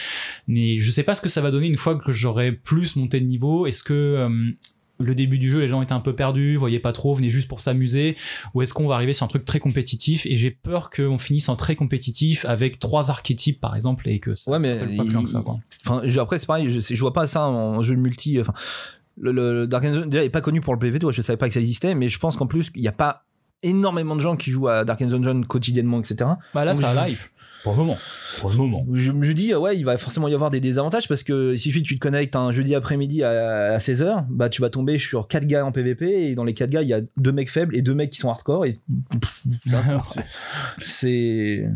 [0.48, 3.22] Mais je sais pas ce que ça va donner une fois que j'aurai plus monté
[3.22, 3.66] de niveau.
[3.66, 4.30] Est-ce que euh,
[5.00, 7.48] le début du jeu, les gens étaient un peu perdus, voyaient pas trop, venaient juste
[7.50, 8.16] pour s'amuser,
[8.54, 10.26] ou est-ce qu'on va arriver sur un truc très compétitif?
[10.26, 14.34] Et j'ai peur qu'on finisse en très compétitif avec trois archétypes par exemple et que
[14.36, 15.42] ça Ouais, mais pas plus loin que ça.
[15.42, 15.58] Quoi.
[15.86, 18.40] Enfin, je- après, c'est pareil, je, vois pas ça en jeu multi.
[18.40, 18.54] Enfin,
[19.20, 21.48] le, le, Dark Zone déjà est pas connu pour le PvP, toi, je savais pas
[21.48, 23.26] que ça existait, mais je pense qu'en plus, il y a pas
[23.64, 26.30] énormément de gens qui jouent à Dark Dungeon quotidiennement, etc.
[26.54, 27.30] Bah là, Donc, ça je- live.
[27.66, 27.98] Pour le moment.
[28.38, 28.86] Pour le moment.
[28.94, 31.58] Je me dis, ah ouais, il va forcément y avoir des désavantages parce que il
[31.58, 35.00] suffit que tu te connectes un jeudi après-midi à, à 16h, bah tu vas tomber
[35.00, 37.50] sur 4 gars en PvP et dans les 4 gars, il y a deux mecs
[37.50, 38.80] faibles et deux mecs qui sont hardcore et
[40.84, 41.68] c'est.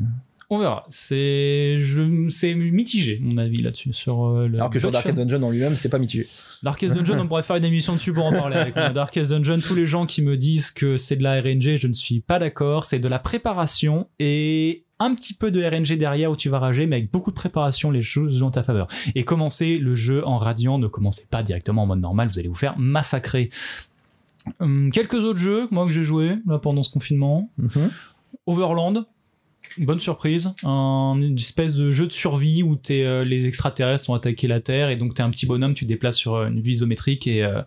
[0.52, 0.86] On verra.
[0.90, 2.28] C'est je...
[2.30, 5.12] c'est mitigé mon avis là-dessus sur euh, le Alors que sur Bloodshot.
[5.12, 6.28] Dark Dungeon en lui-même, c'est pas mitigé.
[6.62, 8.90] Darkest Dungeon, on pourrait faire une émission dessus pour en parler avec moi.
[8.94, 11.94] Darkest Dungeon, tous les gens qui me disent que c'est de la RNG, je ne
[11.94, 12.86] suis pas d'accord.
[12.86, 16.86] C'est de la préparation et un petit peu de RNG derrière où tu vas rager,
[16.86, 18.88] mais avec beaucoup de préparation, les choses jouent en ta faveur.
[19.16, 22.50] Et commencez le jeu en radiant, ne commencez pas directement en mode normal, vous allez
[22.50, 23.50] vous faire massacrer.
[24.60, 27.50] Hum, quelques autres jeux, moi, que j'ai joué là, pendant ce confinement.
[27.58, 27.90] Mhm.
[28.46, 29.06] Overland,
[29.86, 34.14] bonne surprise, un une espèce de jeu de survie où t'es, euh, les extraterrestres ont
[34.14, 36.62] attaqué la Terre et donc t'es un petit bonhomme, tu te déplaces sur euh, une
[36.62, 37.62] vue isométrique et, euh,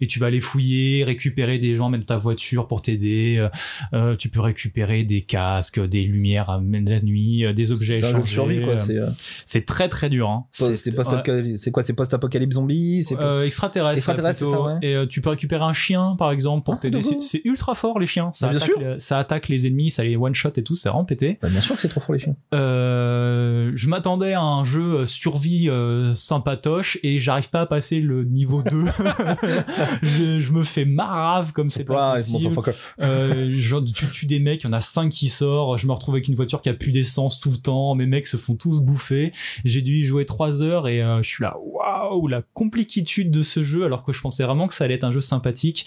[0.00, 3.36] et tu vas aller fouiller, récupérer des gens, mettre ta voiture pour t'aider.
[3.38, 3.48] euh,
[3.94, 8.02] euh, tu peux récupérer des casques, des lumières à la nuit, euh, des objets jeu
[8.02, 8.76] de échangés, survie quoi.
[8.76, 9.06] C'est euh,
[9.46, 10.28] C'est très très dur.
[10.28, 10.44] Hein.
[10.52, 14.72] c'est quoi C'est post-apocalypse zombie Euh, extraterrestre, Extraterrestre, ça, ouais.
[14.82, 17.00] Et euh, tu peux récupérer un chien, par exemple, pour Ah, t'aider.
[17.20, 18.30] C'est ultra fort les chiens.
[18.32, 18.80] Ça Bah, bien attaque, sûr.
[18.94, 20.74] les- ça attaque les ennemis, ça les one shot et tout.
[20.74, 21.38] C'est vraiment pété.
[21.42, 22.36] Bah, bien sûr que c'est trop fort les chiens.
[22.54, 28.00] Euh, je m'attendais à un jeu euh, survie euh, sympatoche et j'arrive pas à passer
[28.00, 28.84] le niveau 2.
[30.02, 32.54] je, je me fais marave comme c'est pas possible.
[33.00, 35.78] Euh, genre, tu tues des mecs, il y en a 5 qui sortent.
[35.78, 37.94] Je me retrouve avec une voiture qui a plus d'essence tout le temps.
[37.94, 39.32] Mes mecs se font tous bouffer.
[39.64, 43.42] J'ai dû y jouer 3 heures et euh, je suis là, waouh, la complicitude de
[43.42, 45.86] ce jeu, alors que je pensais vraiment que ça allait être un jeu sympathique.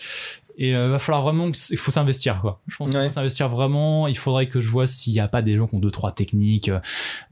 [0.58, 2.62] Et euh, va falloir vraiment il faut s'investir quoi.
[2.68, 4.08] Je pense qu'il faut s'investir vraiment.
[4.08, 6.12] Il faudrait que je vois s'il y a pas des gens qui ont deux trois
[6.12, 6.70] techniques.
[6.70, 6.80] Euh,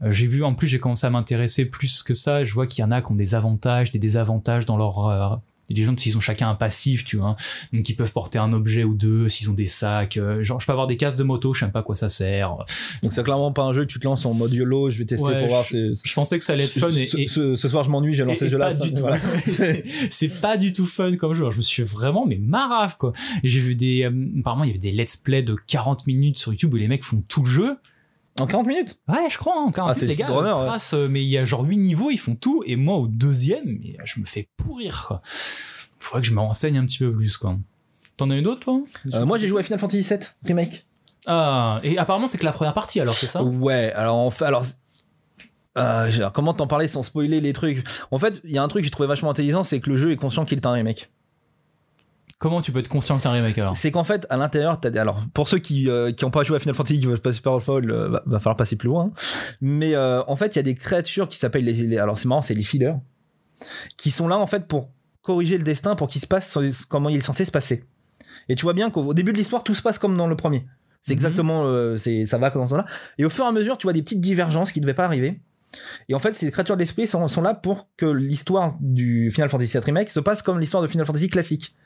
[0.06, 2.44] j'ai vu en plus j'ai commencé à m'intéresser plus que ça.
[2.44, 5.36] Je vois qu'il y en a qui ont des avantages, des désavantages dans leur euh,
[5.70, 7.36] il y a des gens s'ils ont chacun un passif, tu vois,
[7.72, 10.16] donc ils peuvent porter un objet ou deux, s'ils ont des sacs.
[10.18, 11.94] euh, genre, je peux avoir des cases de moto, je sais même pas à quoi
[11.94, 12.56] ça sert.
[13.02, 15.04] Donc c'est clairement pas un jeu que tu te lances en mode YOLO, je vais
[15.06, 15.64] tester Ouais, pour voir.
[15.64, 17.84] je- c'est- Je pensais que ça allait être fun et, ce, et- ce- ce soir
[17.84, 18.74] je m'ennuie, j'ai lancé ce jeu-là.
[18.74, 18.88] tout.
[18.98, 19.18] voilà.
[20.10, 21.40] c'est pas du tout fun comme jeu.
[21.42, 23.12] Alors, je me suis vraiment mais marave quoi.
[23.44, 26.52] J'ai vu des, euh, apparemment il y avait des let's play de 40 minutes sur
[26.52, 27.76] YouTube où les mecs font tout le jeu.
[28.38, 30.78] En 40 minutes Ouais, je crois, encore Ah, c'est les le gars, speedrunner, euh, ouais.
[30.94, 33.64] euh, mais il y a genre 8 niveaux, ils font tout, et moi au deuxième,
[33.66, 35.22] mais je me fais pourrir, quoi.
[35.98, 37.56] Faudrait que je me renseigne un petit peu plus, quoi.
[38.16, 38.80] T'en as une autre, toi?
[39.14, 40.86] Euh, Moi, j'ai joué à Final Fantasy VII Remake.
[41.26, 43.42] Ah, et apparemment, c'est que la première partie, alors, c'est ça?
[43.42, 44.64] Ouais, alors en fait, alors.
[45.76, 47.84] euh, comment t'en parler sans spoiler les trucs?
[48.10, 49.96] En fait, il y a un truc que j'ai trouvé vachement intelligent, c'est que le
[49.96, 51.10] jeu est conscient qu'il est un remake.
[52.40, 54.80] Comment tu peux être conscient que t'es un remake, alors C'est qu'en fait, à l'intérieur,
[54.80, 57.06] t'as des- alors pour ceux qui euh, qui ont pas joué à Final Fantasy, qui
[57.06, 59.12] veulent passer par Fall, euh, va, va falloir passer plus loin.
[59.60, 62.26] Mais euh, en fait, il y a des créatures qui s'appellent les, les- alors c'est
[62.28, 62.94] marrant, c'est les fillers,
[63.96, 64.90] qui sont là en fait pour
[65.22, 66.56] corriger le destin, pour qu'il se passe
[66.88, 67.84] comment il est censé se passer.
[68.48, 70.34] Et tu vois bien qu'au au début de l'histoire, tout se passe comme dans le
[70.34, 70.64] premier.
[71.02, 71.18] C'est Mhm.
[71.18, 72.86] exactement, euh, c'est ça va comme ça là.
[73.18, 75.40] Et au fur et à mesure, tu vois des petites divergences qui devaient pas arriver.
[76.08, 79.50] Et en fait, ces créatures de l'esprit sont, sont là pour que l'histoire du Final
[79.50, 81.76] Fantasy VII Remake se passe comme l'histoire de Final Fantasy classique.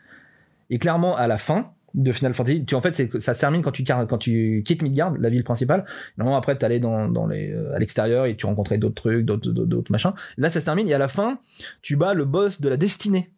[0.74, 3.70] Et clairement, à la fin de Final Fantasy, tu, en fait, ça se termine quand
[3.70, 5.84] tu, car- quand tu quittes Midgard, la ville principale.
[6.18, 9.52] Normalement, après, t'allais dans, dans les, euh, à l'extérieur et tu rencontrais d'autres trucs, d'autres,
[9.52, 10.12] d'autres, machins.
[10.36, 11.38] Là, ça se termine et à la fin,
[11.82, 13.30] tu bats le boss de la destinée.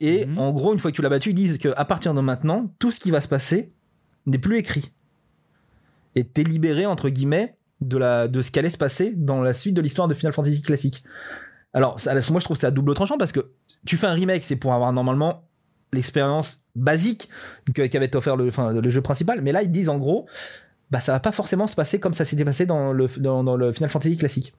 [0.00, 0.38] Et Mhm.
[0.38, 2.90] en gros, une fois que tu l'as battu, ils disent qu'à partir de maintenant, tout
[2.90, 3.72] ce qui va se passer
[4.24, 4.90] n'est plus écrit.
[6.14, 9.74] Et t'es libéré, entre guillemets, de, la, de ce qu'allait se passer dans la suite
[9.74, 11.04] de l'histoire de Final Fantasy classique.
[11.74, 13.50] Alors, ça- moi, je trouve que c'est à double tranchant parce que
[13.84, 15.42] tu fais un remake, c'est pour avoir normalement
[15.92, 17.28] l'expérience basique
[17.74, 19.40] que- qu'avait offert le, enfin, le jeu principal.
[19.42, 20.26] Mais là, ils disent en gros,
[20.90, 23.56] bah, ça va pas forcément se passer comme ça s'était passé dans le, dans, dans
[23.56, 24.52] le Final Fantasy classique.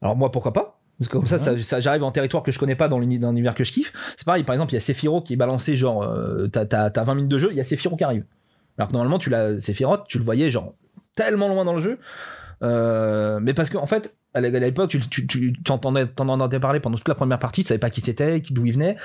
[0.00, 0.78] Alors, moi, pourquoi pas?
[0.98, 3.18] Parce que comme ça, ça, ça- j'arrive en territoire que je connais pas dans l'uni-
[3.18, 3.92] dans l'univers que je kiffe.
[4.16, 7.14] C'est pareil, par exemple, il y a Sephiroth qui est balancé, genre, euh, t'as 20
[7.14, 8.24] minutes de jeu, il y a Sephiroth qui arrive.
[8.78, 10.74] Alors que normalement, tu l'as, Sephiroth, tu le voyais, genre,
[11.14, 11.98] tellement loin dans le jeu.
[12.62, 16.06] Euh, mais parce que, en fait, à l'é- à l'époque, tu, tu, tu, tu entendais,
[16.06, 18.72] t'en entendais parler pendant toute la première partie, tu savais pas qui c'était, d'où il
[18.72, 18.96] venait.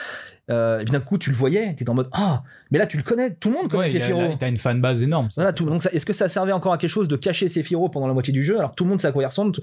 [0.49, 2.95] Euh, et puis d'un coup, tu le voyais, t'étais en mode, ah, mais là, tu
[2.97, 4.30] le connais, tout le monde connaît Ouais, Sephiroth.
[4.30, 5.30] là, T'as une fanbase énorme.
[5.36, 5.66] Voilà, tout.
[5.66, 8.32] Donc, est-ce que ça servait encore à quelque chose de cacher Sephiroth pendant la moitié
[8.32, 8.58] du jeu?
[8.58, 9.53] Alors, tout le monde sait à quoi il ressemble.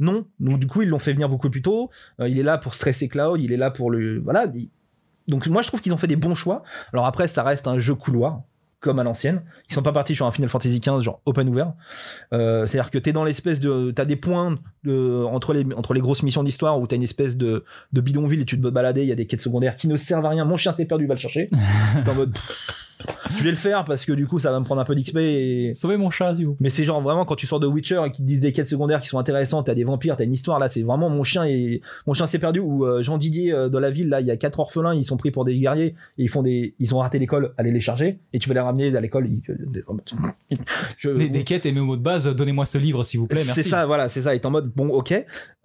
[0.00, 0.26] Non.
[0.40, 1.90] Donc, du coup, ils l'ont fait venir beaucoup plus tôt.
[2.20, 3.40] Euh, il est là pour stresser Cloud.
[3.40, 4.18] Il est là pour le.
[4.20, 4.46] Voilà.
[4.54, 4.70] Il-
[5.28, 6.64] Donc, moi, je trouve qu'ils ont fait des bons choix.
[6.92, 8.40] Alors, après, ça reste un jeu couloir,
[8.82, 9.42] comme à l'ancienne.
[9.70, 11.72] Ils sont pas partis sur un Final Fantasy XV, genre open ouvert.
[12.32, 13.92] Euh, C'est-à-dire que t'es dans l'espèce de.
[13.92, 17.36] T'as des points de, entre, les, entre les grosses missions d'histoire où t'as une espèce
[17.36, 19.02] de, de bidonville et tu te balader.
[19.02, 20.44] Il y a des quêtes secondaires qui ne servent à rien.
[20.44, 21.48] Mon chien s'est perdu, va le chercher.
[22.04, 22.36] T'es en mode.
[23.36, 25.16] Je vais le faire parce que du coup, ça va me prendre un peu d'XP
[25.18, 25.70] et.
[25.74, 26.56] Sauvez mon chat, s'il vous.
[26.60, 28.66] Mais c'est genre vraiment quand tu sors de Witcher et qu'ils te disent des quêtes
[28.66, 31.44] secondaires qui sont intéressantes, t'as des vampires, t'as une histoire là, c'est vraiment mon chien
[31.44, 34.26] et mon chien s'est perdu ou euh, Jean Didier euh, dans la ville là, il
[34.26, 36.94] y a quatre orphelins, ils sont pris pour des guerriers et ils font des ils
[36.94, 39.28] ont raté l'école, allez les charger et tu vas les à l'école.
[40.98, 43.42] Je- Des, des quêtes et mes mots de base, donnez-moi ce livre, s'il vous plaît.
[43.42, 44.34] c'est ça, voilà, c'est ça.
[44.34, 45.14] Est en mode bon, ok.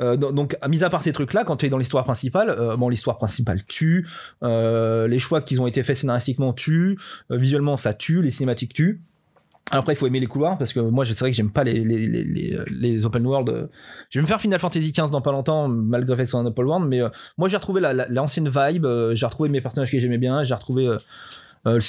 [0.01, 2.89] Euh, donc, mis à part ces trucs-là, quand tu es dans l'histoire principale, euh, bon,
[2.89, 4.07] l'histoire principale tue,
[4.43, 6.97] euh, les choix qui ont été faits scénaristiquement tuent,
[7.31, 9.01] euh, visuellement ça tue, les cinématiques tuent.
[9.71, 11.65] Alors après, il faut aimer les couloirs parce que moi, c'est vrai que j'aime pas
[11.65, 13.49] les, les, les, les, les open world.
[13.49, 13.67] euh.
[14.09, 16.31] Je vais me faire Final Fantasy XV dans pas longtemps, malgré le fait que ce
[16.31, 19.25] soit un open world, mais euh, moi, j'ai retrouvé la- la- l'ancienne vibe, euh, j'ai
[19.25, 20.97] retrouvé mes personnages que j'aimais bien, j'ai retrouvé euh,
[21.65, 21.79] euh,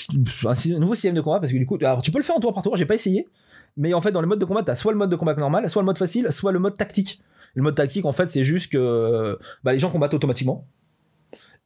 [0.44, 2.40] un, nouveau système de combat parce que du coup, alors tu peux le faire en
[2.40, 3.28] tour par tour, j'ai pas essayé,
[3.76, 5.68] mais en fait, dans le mode de combat, t'as soit le mode de combat normal,
[5.70, 7.20] soit le mode facile, soit le mode tactique.
[7.54, 10.66] Le mode tactique, en fait, c'est juste que bah, les gens combattent automatiquement.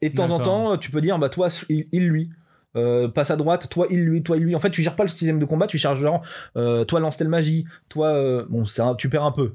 [0.01, 2.31] Et de temps en temps, tu peux dire, bah toi, il, il, lui.
[2.75, 4.57] Euh, passe à droite, toi il lui, toi il lui.
[4.57, 6.23] En fait, tu gères pas le système de combat, tu charges genre,
[6.57, 8.65] euh, toi lance telle magie, toi, bon,
[8.97, 9.53] tu perds un peu,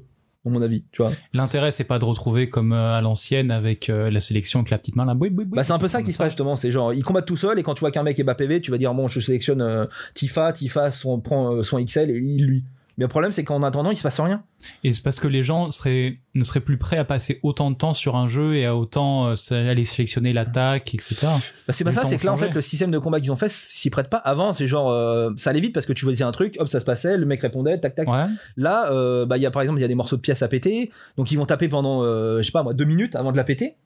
[0.48, 1.12] à mon avis, tu vois.
[1.32, 4.78] L'intérêt, c'est pas de retrouver comme euh, à l'ancienne avec euh, la sélection avec la
[4.78, 5.14] petite main là.
[5.18, 5.56] Oui, oui, oui.
[5.56, 7.58] Bah, c'est un peu ça qui se passe justement, c'est genre, ils combattent tout seul
[7.58, 9.62] et quand tu vois qu'un mec est bas PV, tu vas dire, bon, je sélectionne
[9.62, 12.64] euh, Tifa, Tifa son, prend euh, son XL et lui.
[12.98, 14.42] Mais le problème, c'est qu'en attendant, il se passe rien.
[14.82, 17.76] Et c'est parce que les gens seraient, ne seraient plus prêts à passer autant de
[17.76, 21.14] temps sur un jeu et à autant euh, aller sélectionner l'attaque, etc.
[21.22, 21.30] Bah,
[21.68, 23.48] c'est pas ça, c'est que là, en fait, le système de combat qu'ils ont fait
[23.48, 24.16] s'y prête pas.
[24.16, 26.80] Avant, c'est genre, euh, ça allait vite parce que tu choisissais un truc, hop, ça
[26.80, 28.08] se passait, le mec répondait, tac, tac.
[28.08, 28.26] Ouais.
[28.56, 30.48] Là, euh, bah, y a par exemple, il y a des morceaux de pièces à
[30.48, 33.36] péter, donc ils vont taper pendant, euh, je sais pas moi, deux minutes avant de
[33.36, 33.76] la péter.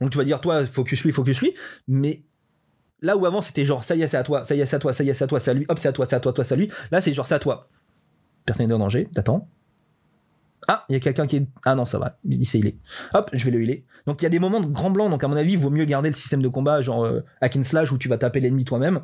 [0.00, 1.52] Donc tu vas dire, toi, focus lui, focus lui,
[1.86, 2.22] mais
[3.02, 4.76] là où avant c'était genre, ça y est, c'est à toi, ça y est, c'est
[4.76, 6.06] à toi, ça y est, c'est à toi, c'est à lui, hop, c'est à toi,
[6.06, 6.70] c'est à toi, toi, c'est à lui.
[6.90, 7.68] Là, c'est genre, c'est à toi.
[8.46, 9.48] Personne n'est en danger, t'attends.
[10.66, 11.46] Ah, il y a quelqu'un qui est.
[11.64, 12.76] Ah non, ça va, il sait il est.
[13.12, 13.84] Hop, je vais le healer.
[14.06, 15.70] Donc il y a des moments de grand blanc, donc à mon avis, il vaut
[15.70, 18.40] mieux garder le système de combat, genre euh, hack and slash, où tu vas taper
[18.40, 19.00] l'ennemi toi-même.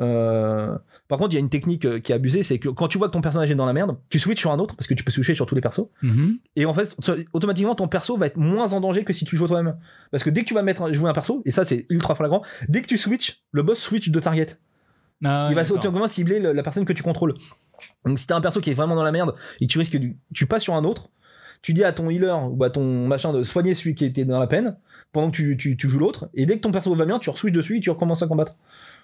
[0.00, 0.76] Euh,
[1.08, 2.98] Par contre, il y a une technique euh, qui est abusée, c'est que quand tu
[2.98, 4.94] vois que ton personnage est dans la merde, tu switches sur un autre, parce que
[4.94, 5.86] tu peux switcher sur tous les persos.
[6.02, 6.38] Mhm.
[6.56, 6.96] Et en fait,
[7.32, 9.76] automatiquement, ton perso va être moins en danger que si tu joues toi-même.
[10.10, 12.42] Parce que dès que tu vas mettre jouer un perso, et ça c'est ultra flagrant,
[12.68, 14.46] dès que tu switches, le boss switch de target.
[15.24, 17.34] Ah, il va automatiquement cibler le- la personne que tu contrôles.
[18.04, 19.98] Donc si t'as un perso qui est vraiment dans la merde et tu risques
[20.34, 21.08] tu passes sur un autre,
[21.62, 24.40] tu dis à ton healer ou à ton machin de soigner celui qui était dans
[24.40, 24.76] la peine
[25.12, 27.76] pendant que tu joues l'autre, et dès que ton perso va bien, tu re-switches dessus
[27.76, 28.56] et tu recommences à combattre.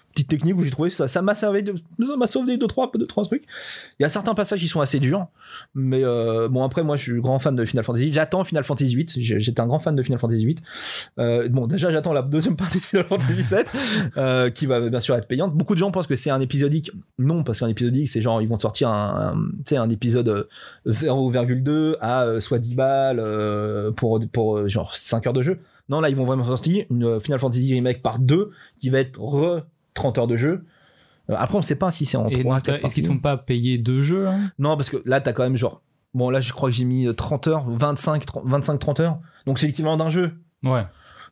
[0.09, 2.91] Petite technique où j'ai trouvé ça ça m'a servi de ça m'a sauvé deux trois
[2.93, 3.43] deux trois trucs.
[3.99, 5.27] Il y a certains passages qui sont assez durs
[5.75, 8.13] mais euh, bon après moi je suis grand fan de Final Fantasy.
[8.13, 10.61] J'attends Final Fantasy 8 j'étais un grand fan de Final Fantasy 8
[11.19, 13.71] euh, bon déjà j'attends la deuxième partie de Final Fantasy 7
[14.17, 15.53] euh, qui va bien sûr être payante.
[15.53, 16.91] Beaucoup de gens pensent que c'est un épisodique.
[17.17, 19.33] Non parce qu'un épisodique c'est genre ils vont sortir un,
[19.71, 25.41] un un épisode euh, 0,2 à soit 10 balles pour pour genre 5 heures de
[25.41, 25.59] jeu.
[25.89, 29.19] Non là ils vont vraiment sortir une Final Fantasy remake par 2 qui va être
[29.19, 30.65] re 30 heures de jeu
[31.29, 33.19] Euh, après on sait pas si c'est en Et 3 donc, est-ce qu'ils te font
[33.19, 34.51] pas payer deux jeux hein?
[34.57, 35.81] Non, parce que là, t'as quand même genre.
[36.15, 39.19] Bon, là, je crois que j'ai mis euh, 30 heures, 25, 30 25, 30 heures.
[39.45, 40.33] Donc, c'est l'équivalent d'un jeu.
[40.63, 40.85] Ouais.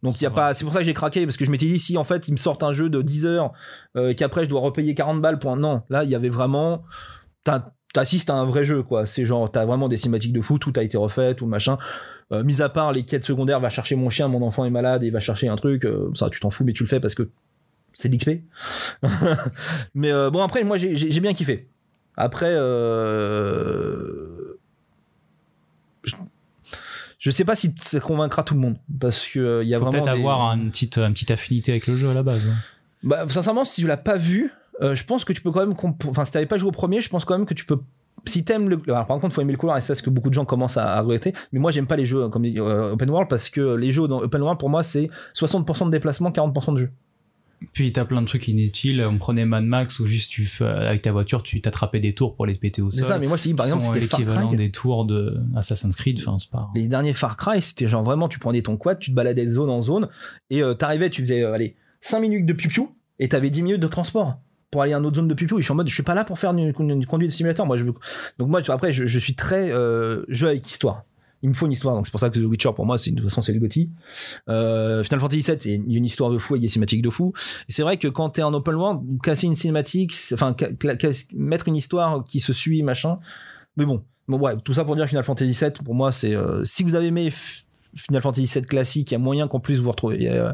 [0.03, 0.53] Donc, il y a pas.
[0.53, 2.32] C'est pour ça que j'ai craqué, parce que je m'étais dit, si en fait, ils
[2.32, 3.53] me sortent un jeu de 10 heures,
[3.95, 5.58] euh, qu'après, je dois repayer 40 balles pour un.
[5.58, 6.84] Non, là, il y avait vraiment.
[7.43, 9.08] t'as- T'assistes à un vrai jeu, quoi.
[9.08, 11.80] C'est genre, t'as vraiment des cinématiques de fou, tout a été refait, tout machin.
[12.32, 15.03] Euh, mis à part les quêtes secondaires, va chercher mon chien, mon enfant est malade,
[15.03, 17.16] et va chercher un truc, euh, ça, tu t'en fous, mais tu le fais parce
[17.16, 17.32] que
[17.94, 18.42] c'est de l'XP.
[19.96, 21.68] mais euh, bon, après, moi, j'ai- bien kiffé.
[22.16, 24.58] Après, euh,
[26.04, 26.16] je,
[27.20, 29.86] je sais pas si ça convaincra tout le monde parce que euh, y a Faut
[29.86, 32.50] vraiment peut-être des- avoir une petite, une petite affinité avec le jeu à la base.
[33.04, 35.76] Bah, sincèrement, si tu l'as pas vu, euh, je pense que tu peux quand même.
[36.08, 37.80] Enfin, si t'avais pas joué au premier, je pense quand même que tu peux.
[38.26, 38.80] Si t'aimes le.
[38.88, 40.78] Alors, par contre, faut aimer le couloir et c'est ce que beaucoup de gens commencent
[40.78, 41.34] à, regretter.
[41.52, 44.22] Mais moi, j'aime pas les jeux comme euh, open world parce que les jeux dans
[44.22, 46.92] open world pour moi, c'est 60% de déplacement, 40% de jeu.
[47.74, 49.01] Puis t'as plein de trucs inutiles.
[49.03, 52.36] On prenait Mad Max où juste tu fais- avec ta voiture, tu t'attrapais des tours
[52.36, 53.08] pour les péter au C'est sol.
[53.10, 55.95] ça, mais moi, je te dis, par exemple, c'était Far l'équivalent des tours de Assassin's
[55.95, 56.20] Creed.
[56.20, 56.70] Enfin, c'est pas.
[56.76, 59.49] Les derniers Far Cry, c'était genre vraiment, tu prenais ton quad, tu te baladais de
[59.49, 60.08] zone en zone
[60.49, 63.82] et euh, t'arrivais, tu faisais, euh, allez, 5 minutes de piou et t'avais 10 minutes
[63.82, 64.38] de transport
[64.70, 66.03] pour aller à une autre zone de piou Et je suis en mode, je suis
[66.03, 67.66] pas là pour faire une, une- une conduite de simulateur.
[67.66, 67.86] Moi, je.
[67.86, 71.03] Donc, moi, tu vois, après, je, je suis très euh, jeu avec histoire.
[71.48, 73.10] Il me faut une histoire, donc c'est pour ça que The Witcher pour moi, c'est
[73.10, 73.89] de toute façon c'est le Gotti.
[74.50, 77.32] Euh, Final Fantasy VII, c'est une histoire de fou avec des cinématiques de fou.
[77.70, 80.54] Et c'est vrai que quand t'es en open world, casser une cinématique, enfin
[81.34, 83.20] mettre une histoire qui se suit, machin.
[83.78, 84.04] Mais bon,
[84.66, 87.32] tout ça pour dire Final Fantasy VII, pour moi, c'est euh, si vous avez aimé
[87.95, 90.52] Final Fantasy VII classique, il y a moyen qu'en plus vous a, euh,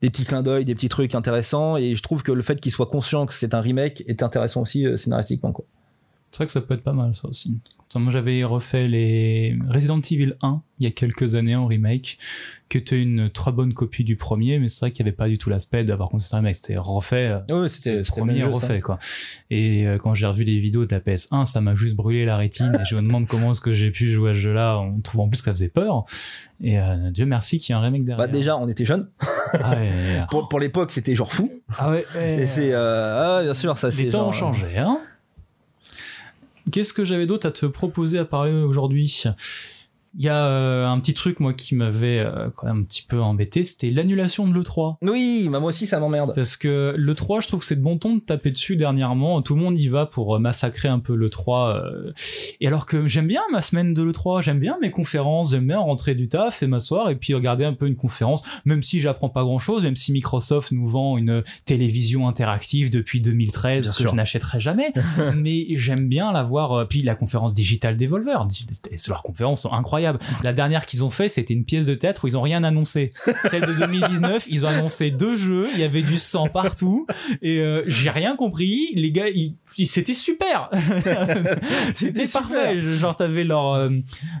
[0.00, 2.72] des petits clins d'œil, des petits trucs intéressants, et je trouve que le fait qu'il
[2.72, 5.52] soit conscient que c'est un remake est intéressant aussi scénaristiquement.
[5.52, 5.64] Quoi.
[6.34, 7.60] C'est vrai que ça peut être pas mal, ça aussi.
[7.94, 12.18] Moi, j'avais refait les Resident Evil 1 il y a quelques années en remake,
[12.68, 15.28] qui était une très bonne copie du premier, mais c'est vrai qu'il n'y avait pas
[15.28, 16.56] du tout l'aspect d'avoir un remake.
[16.56, 17.36] C'était refait.
[17.52, 18.66] euh, c'est c'était le premier jeu, ça.
[18.66, 18.98] refait, quoi.
[19.48, 22.36] Et euh, quand j'ai revu les vidéos de la PS1, ça m'a juste brûlé la
[22.36, 24.98] rétine, et je me demande comment est-ce que j'ai pu jouer à ce jeu-là, en
[25.02, 26.04] trouvant en plus que ça faisait peur.
[26.60, 28.26] Et euh, Dieu merci qu'il y a un remake derrière.
[28.26, 29.08] Bah, déjà, on était jeunes.
[29.52, 29.92] Ah ouais,
[30.32, 31.48] Pour, pour l'époque, c'était genre fou.
[31.78, 32.42] ah ouais, ouais.
[32.42, 32.72] Et c'est.
[32.72, 34.02] euh, ah, bien sûr, ça c'est.
[34.04, 34.98] Les temps genre, ont changé, hein
[36.74, 39.22] Qu'est-ce que j'avais d'autre à te proposer à parler aujourd'hui?
[40.16, 43.02] Il y a euh, un petit truc, moi, qui m'avait euh, quand même un petit
[43.02, 44.96] peu embêté, c'était l'annulation de l'E3.
[45.02, 46.32] Oui, bah, moi aussi, ça m'emmerde.
[46.34, 49.42] Parce que l'E3, je trouve que c'est de bon ton de taper dessus dernièrement.
[49.42, 51.74] Tout le monde y va pour euh, massacrer un peu l'E3.
[51.76, 52.12] euh.
[52.60, 55.78] Et alors que j'aime bien ma semaine de l'E3, j'aime bien mes conférences, j'aime bien
[55.80, 59.28] rentrer du taf et m'asseoir et puis regarder un peu une conférence, même si j'apprends
[59.30, 63.96] pas grand chose, même si Microsoft nous vend une télévision interactive depuis 2013 Bien que
[63.96, 64.10] sûr.
[64.10, 64.92] je n'achèterai jamais.
[65.36, 66.72] mais j'aime bien la voir.
[66.72, 68.42] euh, Puis la conférence Digital Devolver,
[68.90, 69.72] et leurs conférences sont
[70.42, 73.12] La dernière qu'ils ont fait, c'était une pièce de théâtre où ils ont rien annoncé.
[73.50, 77.06] Celle de 2019, ils ont annoncé deux jeux, il y avait du sang partout
[77.42, 78.88] et euh, j'ai rien compris.
[78.94, 80.70] Les gars, ils, ils- c'était super.
[81.94, 82.80] c'était parfait.
[82.80, 83.88] Genre t'avais leur euh,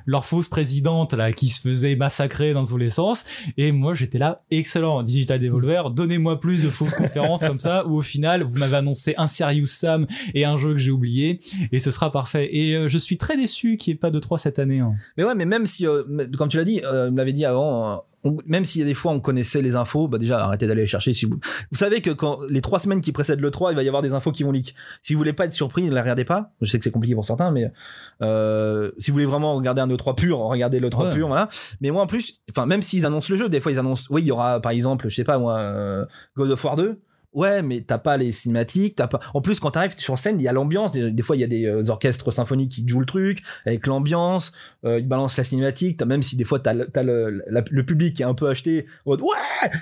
[0.06, 3.24] leur fausse présidente là qui se faisait massacrer dans tous les sens
[3.56, 7.96] et moi j'étais là excellent Digital Devolver, donnez-moi plus de fausses conférences comme ça où
[7.96, 11.40] au final vous m'avez annoncé un Serious Sam et un jeu que j'ai oublié
[11.72, 12.48] et ce sera parfait.
[12.52, 14.80] Et euh, je suis très déçu qu'il n'y ait pas de 3 cette année.
[14.80, 14.92] hein.
[15.16, 16.02] Mais ouais, mais même si, euh,
[16.36, 18.86] comme tu l'as dit, euh, me l'avait dit avant, euh, on- même s'il y a
[18.86, 21.12] des fois on connaissait les infos, bah déjà arrêtez d'aller les chercher.
[21.14, 21.38] Si vous...
[21.70, 24.02] vous savez que quand les trois semaines qui précèdent le 3, il va y avoir
[24.02, 24.74] des infos qui vont leak.
[25.02, 26.52] Si vous voulez pas être surpris, ne la regardez pas.
[26.60, 27.70] Je sais que c'est compliqué pour certains, mais
[28.22, 31.12] euh, si vous voulez vraiment regarder un E3 pur, regardez le 3 Ouais.
[31.12, 31.48] pur, voilà.
[31.80, 34.22] Mais moi en plus, enfin même s'ils annoncent le jeu, des fois ils annoncent, oui
[34.22, 36.04] il y aura par exemple, je sais pas moi, euh,
[36.36, 36.98] God of War 2.
[37.34, 39.20] Ouais, mais t'as pas les cinématiques, t'as pas.
[39.34, 40.92] En plus, quand t'arrives sur scène, il y a l'ambiance.
[40.92, 43.86] Des, des fois, il y a des euh, orchestres symphoniques qui jouent le truc avec
[43.86, 44.52] l'ambiance.
[44.84, 45.96] Euh, ils balancent la cinématique.
[45.96, 48.48] T'as même si des fois t'as le, t'as le, le public qui est un peu
[48.48, 48.86] acheté.
[49.06, 49.16] ouais,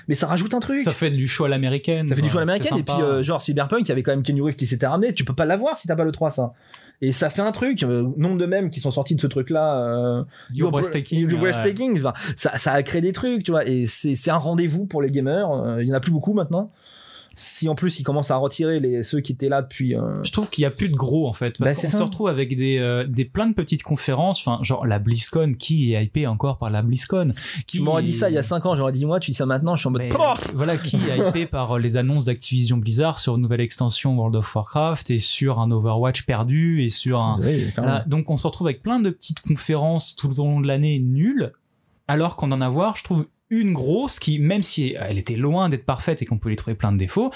[0.07, 0.79] mais ça rajoute un truc.
[0.79, 2.07] Ça fait du show à l'américaine.
[2.07, 2.77] Ça fait du show à l'américaine.
[2.77, 5.13] Et puis, euh, genre, Cyberpunk, il y avait quand même Kenny Reeves qui s'était ramené.
[5.13, 6.53] Tu peux pas l'avoir si t'as pas le 3, ça.
[7.01, 7.83] Et ça fait un truc.
[7.83, 9.75] Euh, nombre de mèmes qui sont sortis de ce truc-là.
[9.77, 10.23] Euh,
[10.53, 11.51] You're breathtaking, You're ouais.
[11.51, 11.99] breathtaking.
[11.99, 13.67] Enfin, ça, ça a créé des trucs, tu vois.
[13.67, 15.77] Et c'est c'est un rendez-vous pour les gamers.
[15.81, 16.71] Il y en a plus beaucoup maintenant.
[17.35, 19.95] Si en plus ils commencent à retirer les ceux qui étaient là depuis.
[19.95, 22.03] euh, Je trouve qu'il y a plus de gros en fait parce Bah, qu'on se
[22.03, 26.03] retrouve avec des euh, des plein de petites conférences enfin genre la BlizzCon qui est
[26.03, 27.33] hypé encore par la BlizzCon?
[27.65, 29.35] Qui Tu m'aurais dit ça il y a 5 ans, j'aurais dit moi, tu dis
[29.37, 30.01] ça maintenant, je suis en mode.
[30.01, 30.09] Mais,
[30.53, 34.35] voilà qui est hypé par euh, les annonces d'Activision Blizzard sur une nouvelle extension World
[34.35, 37.65] of Warcraft et sur un Overwatch perdu et sur un Oui.
[37.77, 40.99] Voilà, donc on se retrouve avec plein de petites conférences tout au long de l'année
[40.99, 41.53] nulles,
[42.07, 45.85] alors qu'en en avoir, je trouve une grosse qui, même si elle était loin d'être
[45.85, 47.31] parfaite et qu'on pouvait y trouver plein de défauts,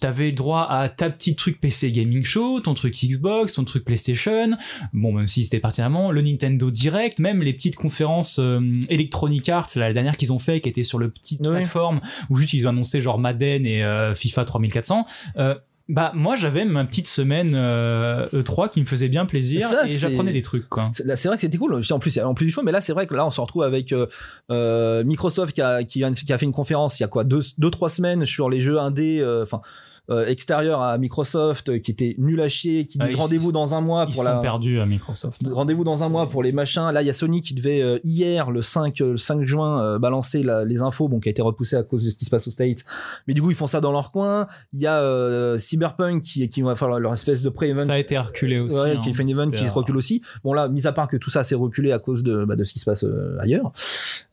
[0.00, 3.84] t'avais le droit à ta petite truc PC Gaming Show, ton truc Xbox, ton truc
[3.84, 4.50] PlayStation,
[4.92, 9.68] bon même si c'était particulièrement le Nintendo Direct, même les petites conférences euh, Electronic Arts,
[9.76, 11.48] là, la dernière qu'ils ont fait, qui était sur le petit Oui.
[11.48, 12.00] plateforme
[12.30, 15.06] où juste ils ont annoncé genre Madden et euh, FIFA 3400.
[15.36, 15.54] Euh,
[15.88, 19.88] bah moi j'avais ma petite semaine euh, E3 qui me faisait bien plaisir Ça, et
[19.88, 20.90] j'apprenais des trucs quoi.
[20.94, 21.74] C'est- vrai que c'était cool.
[21.74, 23.62] En plus, en plus du show, mais là, c'est vrai que là, on se retrouve
[23.62, 24.06] avec euh,
[24.50, 27.70] euh, Microsoft qui a, qui, a fait une conférence il y a quoi deux, deux
[27.70, 29.68] trois semaines sur les jeux indés, enfin euh,
[30.08, 33.74] extérieurs à Microsoft, euh, qui était nul à chier, qui Ah, disent ils- rendez-vous dans
[33.74, 34.36] un mois Ils pour sont la.
[34.40, 35.42] perdus à Microsoft.
[35.52, 36.90] Rendez-vous dans un mois pour les machins.
[36.92, 39.82] Là, il y a Sony qui devait euh, hier, le 5, euh, le 5 juin,
[39.82, 42.24] euh, balancer la- les infos, bon, qui a été repoussé à cause de ce qui
[42.24, 42.84] se passe aux States.
[43.28, 44.48] Mais du coup, ils font ça dans leur coin.
[44.72, 47.98] Il y a euh, Cyberpunk qui, qui va faire leur, espèce de pré-event Ça a
[47.98, 48.76] été reculé aussi.
[48.78, 49.00] Ouais, hein.
[49.02, 50.20] qui fait une event qui se recule aussi.
[50.44, 52.64] Bon là, mis à part que tout ça s'est reculé à cause de, bah, de
[52.64, 53.72] ce qui se passe euh, ailleurs.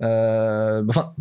[0.01, 1.13] Euh, enfin,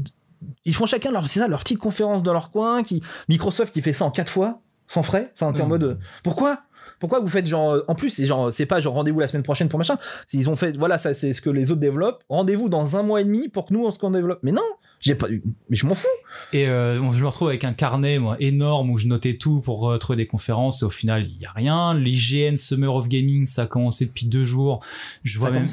[0.65, 2.83] ils font chacun leur, c'est ça, leur petite conférence dans leur coin.
[2.83, 5.33] Qui Microsoft qui fait ça en quatre fois, sans frais.
[5.35, 5.69] Enfin, t'es en Mm.
[5.69, 6.61] mode, euh, pourquoi?
[7.01, 9.43] Pourquoi vous faites genre euh, en plus c'est genre c'est pas genre rendez-vous la semaine
[9.45, 9.99] prochaine pour machin
[10.33, 13.21] ils ont fait voilà ça c'est ce que les autres développent rendez-vous dans un mois
[13.21, 14.63] et demi pour que nous on se qu'on développe mais non
[15.01, 16.09] j'ai pas mais je m'en fous
[16.53, 19.61] Et euh, bon, je me retrouve avec un carnet moi, énorme où je notais tout
[19.61, 21.95] pour euh, trouver des conférences et au final il y a rien.
[21.95, 24.81] L'IGN Summer of Gaming ça a commencé depuis deux jours.
[25.25, 25.67] Je vois ça même,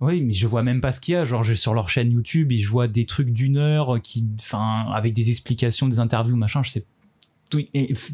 [0.00, 1.24] oui mais je vois même pas ce qu'il y a.
[1.24, 4.86] Genre j'ai sur leur chaîne YouTube et je vois des trucs d'une heure qui, enfin
[4.94, 6.62] avec des explications, des interviews machin.
[6.62, 6.84] Je sais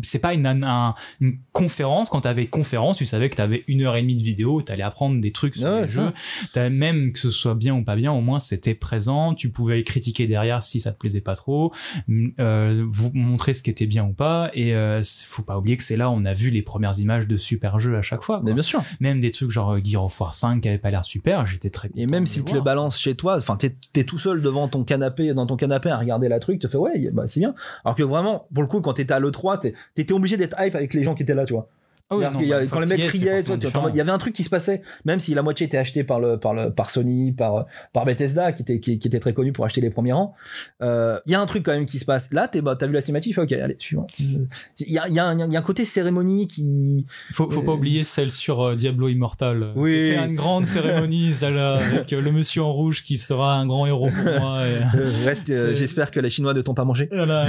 [0.02, 2.10] c'est pas une, un- une conférence.
[2.10, 5.20] Quand t'avais conférence, tu savais que t'avais une heure et demie de vidéo, t'allais apprendre
[5.20, 6.12] des trucs sur Ouais, les jeux.
[6.52, 9.34] T'avais même que ce soit bien ou pas bien, au moins c'était présent.
[9.34, 11.72] Tu pouvais critiquer derrière si ça te plaisait pas trop,
[12.40, 14.50] euh, vous montrer ce qui était bien ou pas.
[14.54, 17.26] Et euh, faut pas oublier que c'est là où on a vu les premières images
[17.26, 18.36] de super jeux à chaque fois.
[18.36, 18.44] quoi.
[18.46, 20.90] mais bien sûr Même des trucs genre euh, Gear of War 5 qui avaient pas
[20.90, 24.04] l'air super, j'étais très Et même si tu le balances chez toi, enfin t'es es
[24.04, 26.78] tout seul devant ton canapé, dans ton canapé à regarder la truc, tu te fais
[26.78, 27.54] ouais, bah c'est bien.
[27.84, 30.74] Alors que vraiment, pour le coup, quand t'étais à l'E3, t'es- t'étais obligé d'être hype
[30.74, 31.68] avec les gens qui étaient là, tu vois.
[32.10, 33.56] Ah oui, C'est-à-dire non, qu'il y a- bah, quand les mecs criaient, toi,
[33.90, 36.20] il y avait un truc qui se passait, même si la moitié était acheté par
[36.20, 39.52] le par le par Sony, par par Bethesda, qui était qui, qui était très connu
[39.52, 40.34] pour acheter les premiers rangs.
[40.82, 42.30] euh, Il y a un truc quand même qui se passe.
[42.30, 44.06] Là, t'es bah, t'as vu la cinématique, ok, allez suivant.
[44.18, 44.46] Il
[44.92, 47.62] y a il y a un, il y a un côté cérémonie qui Faut, faut
[47.62, 49.72] pas Euh, oublier celle sur euh, Diablo Immortal.
[49.74, 50.10] Oui.
[50.12, 53.86] C'était une grande cérémonie, celle-là, avec euh, le monsieur en rouge qui sera un grand
[53.86, 54.58] héros pour moi.
[54.66, 55.46] et- euh, reste.
[55.74, 57.08] J'espère que les Chinois ne t'ont pas mangé.
[57.10, 57.46] Voilà,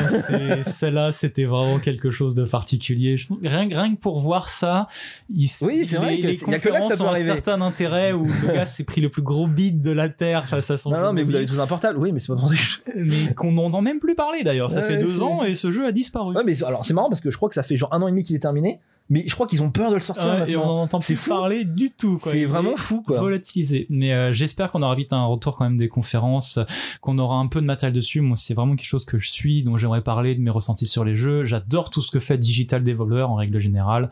[0.64, 3.18] celle-là, c'était vraiment quelque chose de particulier.
[3.44, 4.88] Rien, rien que pour voir ça,
[5.30, 8.14] il, Oui, c'est vrai les, que les que que ça conférences ont un certain intérêt
[8.14, 10.90] où le gars s'est pris le plus gros beat de la terre face à son
[10.92, 11.98] Non, jeu non, mais vous avez tous un portable.
[12.00, 12.56] Oui, mais c'est pas pour ça.
[12.56, 14.72] que mais qu'on n'entend même plus parler d'ailleurs.
[14.72, 16.36] Ça Ouais, fait deux ans et ce jeu a disparu.
[16.36, 18.08] Ouais, mais alors c'est marrant parce que je crois que ça fait genre un an
[18.08, 18.80] et demi qu'il est terminé,
[19.10, 20.26] mais je crois qu'ils ont peur de le sortir.
[20.26, 21.30] Ouais, et on n'en entend C'est plus fou.
[21.30, 22.20] parler du tout.
[22.24, 23.20] C'est vraiment fou, quoi.
[23.20, 23.86] Volatilisé.
[23.90, 26.60] Mais euh, j'espère qu'on aura vite un retour quand même des conférences,
[27.02, 28.22] qu'on aura un peu de matériel dessus.
[28.22, 31.06] Moi, c'est vraiment quelque chose que je suis, dont j'aimerais parler de mes ressentis sur
[31.06, 31.46] les jeux.
[31.46, 34.10] J'adore tout ce que fait Digital Developer en règle générale.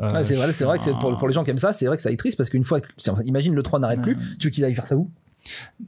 [0.00, 2.02] Euh, c'est vrai, c'est vrai que pour, les gens qui aiment ça, c'est vrai que
[2.02, 2.80] ça est triste parce qu'une fois,
[3.24, 5.10] imagine le 3 n'arrête plus, tu veux qu'ils aillent faire ça où?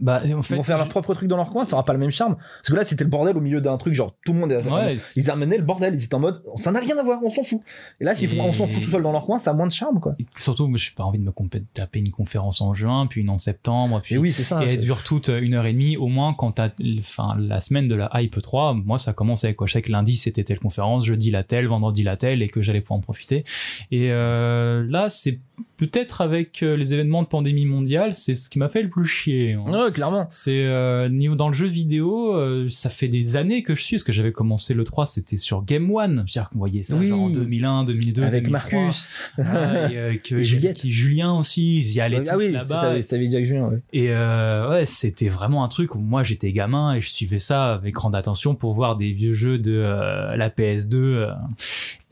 [0.00, 1.84] Bah, en fait, Ils vont faire leur je- propre truc dans leur coin, ça aura
[1.84, 2.36] pas le même charme.
[2.36, 4.62] Parce que là, c'était le bordel au milieu d'un truc, genre tout le monde est.
[4.68, 7.30] Ouais, ils amenaient le bordel, ils étaient en mode, ça n'a rien à voir, on
[7.30, 7.60] s'en fout.
[8.00, 9.54] Et là, s'ils font, Et- on s'en fout tout seul dans leur coin, ça a
[9.54, 10.14] moins de charme, quoi.
[10.36, 11.32] Surtout, moi, j'ai pas envie de me
[11.74, 14.62] taper une conférence en juin, puis une en septembre, puis Et oui, c'est ça.
[14.62, 17.60] et c'est- elle dure toute une heure et demie au moins quand t'as enfin la
[17.60, 20.44] semaine de la hype 3 moi ça commence avec quoi je sais que lundi c'était
[20.44, 23.44] telle conférence jeudi la telle vendredi la telle et que j'allais pouvoir en profiter
[23.90, 25.38] et euh, là c'est
[25.76, 29.04] peut-être avec euh, les événements de pandémie mondiale c'est ce qui m'a fait le plus
[29.04, 29.64] chier hein.
[29.66, 30.26] Ouais, clairement.
[30.30, 33.96] c'est euh, niveau dans le jeu vidéo euh, ça fait des années que je suis
[33.96, 37.08] parce que j'avais commencé le 3 c'était sur Game One c'est-à-dire qu'on voyait ça Oui.
[37.08, 38.80] genre en 2001 2002 Avec 2003.
[38.80, 39.08] Marcus.
[39.38, 40.76] Ah, et, euh, que Et Juliette.
[40.78, 43.78] qui- Julien aussi ils y allaient ah tous oui, là-bas Julien, ouais.
[43.92, 47.74] et euh, ouais, c'était vraiment un truc où moi j'étais gamin et je suivais ça
[47.74, 51.34] avec grande attention pour voir des vieux jeux de euh, la PS2.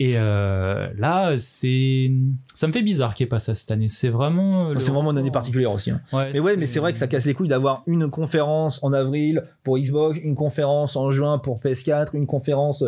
[0.01, 0.05] Euh.
[0.05, 2.11] et euh, là, c'est
[2.47, 3.89] ça me fait bizarre qu'il n'y ait pas ça cette année.
[3.89, 4.71] C'est vraiment.
[4.71, 5.91] le C'est vraiment une année particulière aussi.
[5.91, 6.01] hein.
[6.13, 8.93] Ouais, Mais ouais, mais c'est vrai que ça casse les couilles d'avoir une conférence en
[8.93, 12.85] avril pour Xbox, une conférence en juin pour PS4, une conférence,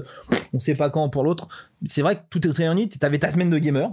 [0.53, 1.49] on sait pas quand pour l'autre.
[1.87, 2.89] C'est vrai que tout est réuni.
[2.89, 3.91] T'avais ta semaine de gamer.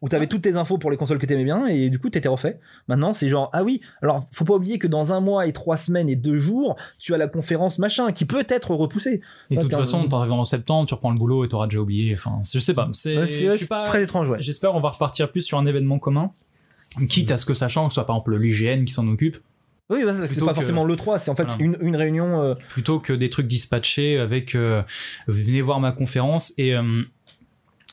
[0.00, 2.28] Où t'avais toutes tes infos pour les consoles que t'aimais bien et du coup t'étais
[2.28, 2.60] refait.
[2.86, 5.76] Maintenant c'est genre ah oui, alors faut pas oublier que dans un mois et trois
[5.76, 9.20] semaines et deux jours, tu as la conférence machin qui peut être repoussée.
[9.50, 12.12] Et de toute façon, t'arrives en septembre, tu reprends le boulot et t'auras déjà oublié.
[12.12, 12.88] Enfin, je sais pas.
[12.92, 13.14] C'est
[13.86, 14.38] très étrange, ouais.
[14.40, 16.30] J'espère on va repartir plus sur un événement commun.
[17.08, 19.36] Quitte à ce que ça change, que ce soit par exemple l'IGN qui s'en occupe,
[19.90, 21.62] Oui, ouais, c'est pas que- forcément le 3, c'est en fait Voilà.
[21.62, 22.42] une, une réunion.
[22.42, 24.82] euh, plutôt que des trucs dispatchés avec euh,
[25.26, 27.02] venez voir ma conférence et euh,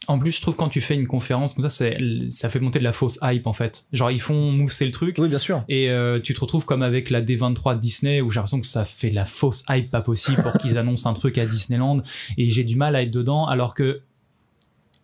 [0.08, 1.98] en plus je trouve quand tu fais une conférence comme ça c'est
[2.30, 5.16] ça fait monter de la fausse hype en fait genre ils font mousser le truc
[5.20, 5.64] Oui, bien sûr.
[5.70, 8.68] et euh, tu te retrouves comme avec la D23 de Disney où j'ai l'impression que
[8.68, 12.02] ça fait de la fausse hype pas possible pour qu'ils annoncent un truc à Disneyland
[12.38, 14.02] et j'ai du mal à être dedans alors que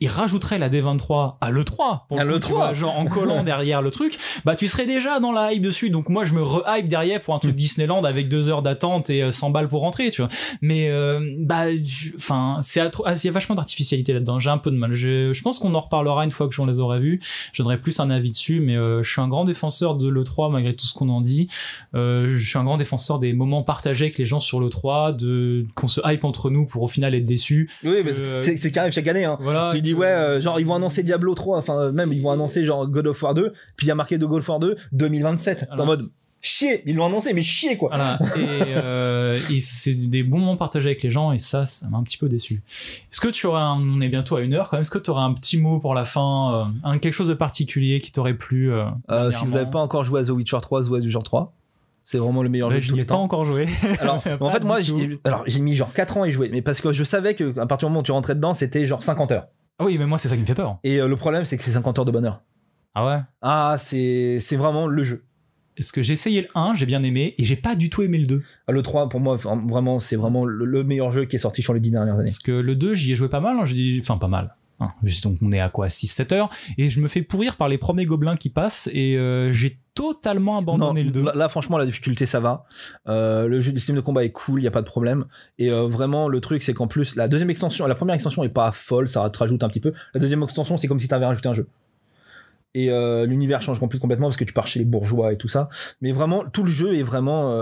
[0.02, 2.48] ils rajouteraient la D23 à l'E3 pour À le coup, l'E3.
[2.48, 5.62] tu vois, genre en collant derrière le truc bah tu serais déjà dans la hype
[5.62, 7.42] dessus donc moi je me re-hype derrière pour un Hmm.
[7.42, 10.30] truc Disneyland avec deux heures d'attente et euh, 100 balles pour rentrer tu vois
[10.62, 11.66] mais euh, bah
[12.18, 15.32] enfin c'est ah, il y a vachement d'artificialité là-dedans j'ai un peu de mal je,
[15.34, 17.20] je pense qu'on en reparlera une fois que j'en les aurai vus
[17.54, 20.52] je donnerai plus un avis dessus mais euh, je suis un grand défenseur de l'E3
[20.52, 21.48] malgré tout ce qu'on en dit
[21.96, 25.66] euh, je suis un grand défenseur des moments partagés avec les gens sur l'E3 de
[25.76, 28.72] qu'on se hype entre nous pour au final être déçus Oui, mais Euh, c'est c'est
[28.72, 29.26] qui arrive chaque année.
[29.26, 29.38] Hein.
[29.42, 32.22] voilà Tu dis ouais, euh, genre ils vont annoncer Diablo 3, enfin euh, même ils
[32.22, 34.50] vont annoncer genre God of War 2, puis il y a marqué de God of
[34.50, 35.60] War 2 2027.
[35.76, 36.10] T'es en mode
[36.42, 37.90] chier, ils l'ont annoncé, mais chier quoi.
[37.90, 38.18] Voilà.
[38.36, 41.98] Et, euh, et c'est des bons moments partagés avec les gens et ça, ça m'a
[41.98, 42.64] un petit peu déçu.
[43.12, 44.98] Est-ce que tu aurais, un, on est bientôt à une heure quand même, est-ce que
[44.98, 48.12] tu aurais un petit mot pour la fin, euh, un, quelque chose de particulier qui
[48.12, 50.88] t'aurait plu euh, si vous dernièrement avez pas encore joué à The Witcher 3, The
[50.90, 51.54] Witcher 3.
[52.04, 53.22] C'est vraiment le meilleur jeu de je tous n'y ai les pas temps.
[53.22, 53.68] encore joué.
[54.00, 54.80] Alors, en fait, moi,
[55.24, 57.58] alors, j'ai mis genre 4 ans à y jouer, mais parce que je savais que
[57.60, 59.48] à partir du moment où tu rentrais dedans, c'était genre 50 heures.
[59.82, 60.78] Ah oui, mais moi c'est ça qui me fait peur.
[60.84, 62.42] Et euh, le problème, c'est que c'est 50 heures de bonheur.
[62.94, 63.20] Ah ouais?
[63.42, 65.24] Ah, c'est c'est vraiment le jeu.
[65.78, 68.18] Est-ce que j'ai essayé le 1, j'ai bien aimé et j'ai pas du tout aimé
[68.20, 68.44] le 2.
[68.68, 71.40] Ah, Le 3, pour moi, vra- vraiment, c'est vraiment le, le meilleur jeu qui est
[71.40, 72.26] sorti sur les 10 dernières années.
[72.26, 74.56] Parce que le 2, j'y ai joué pas mal, hein, j'ai dit, enfin pas mal.
[74.80, 77.70] Hein, juste donc on est à quoi 6-7 heures et je me fais pourrir par
[77.70, 81.24] les premiers gobelins qui passent et euh, j'ai totalement abandonné Non, le 2.
[81.24, 82.66] Là, là, franchement, la difficulté, ça va.
[83.08, 85.26] Euh, le jeu, système de combat est cool, il y a pas de problème.
[85.60, 88.50] Et euh, vraiment, le truc, c'est qu'en plus, la deuxième extension, la première extension est
[88.50, 89.94] pas folle, ça te rajoute un petit peu.
[90.14, 91.68] La deuxième extension, c'est comme si tu avais rajouté un jeu.
[92.74, 95.50] Et euh, l'univers change compl- complètement parce que tu pars chez les bourgeois et tout
[95.50, 95.68] ça.
[96.00, 97.54] Mais vraiment, tout le jeu est vraiment.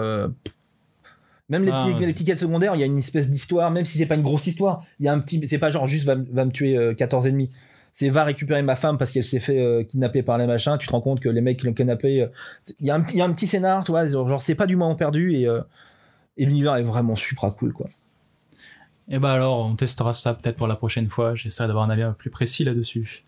[1.49, 3.97] Même les, Ah, petits, les quêtes secondaires, il y a une espèce d'histoire, même si
[3.97, 4.84] c'est pas une grosse histoire.
[4.99, 5.41] Il y a un petit.
[5.47, 7.49] C'est pas genre juste va, va me tuer euh, 14 ennemis.
[7.91, 10.77] C'est va récupérer ma femme parce qu'elle s'est fait euh, kidnapper par les machins.
[10.79, 12.21] Tu te rends compte que les mecs qui l'ont kidnappé.
[12.21, 12.27] euh,
[12.79, 14.05] il y a un petit, scénar, tu vois.
[14.05, 15.61] Genre, c'est pas du moment perdu et, euh,
[16.37, 17.87] et l'univers est vraiment super cool, quoi.
[19.11, 21.33] Et bah alors, on testera ça peut-être pour la prochaine fois.
[21.33, 23.25] J'essaierai d'avoir un avis plus précis là-dessus.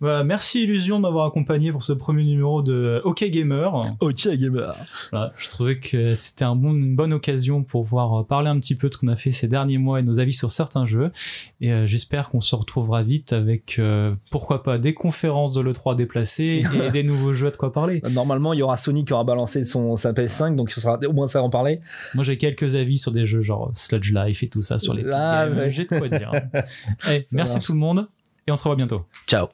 [0.00, 3.76] Voilà, merci Illusion de m'avoir accompagné pour ce premier numéro de OK Gamer.
[4.00, 4.74] Ok, gamer.
[5.10, 8.58] Voilà, je trouvais que c'était un bon, une bonne occasion pour pouvoir euh, parler un
[8.58, 10.86] petit peu de ce qu'on a fait ces derniers mois et nos avis sur certains
[10.86, 11.12] jeux.
[11.60, 15.96] Et euh, j'espère qu'on se retrouvera vite avec, euh, pourquoi pas, des conférences de l'E3
[15.96, 18.00] déplacées et des nouveaux jeux à de quoi parler.
[18.10, 21.12] Normalement, il y aura Sony qui aura balancé son, sa PS5, donc ce sera au
[21.12, 21.80] moins ça à en parler.
[22.14, 25.10] Moi, j'ai quelques avis sur des jeux genre Sludge Life et tout ça sur les
[25.12, 25.46] Ah.
[25.68, 26.32] J'ai de quoi dire.
[26.98, 27.66] Ça merci marche.
[27.66, 28.08] tout le monde
[28.46, 29.04] et on se revoit bientôt.
[29.26, 29.48] Ciao.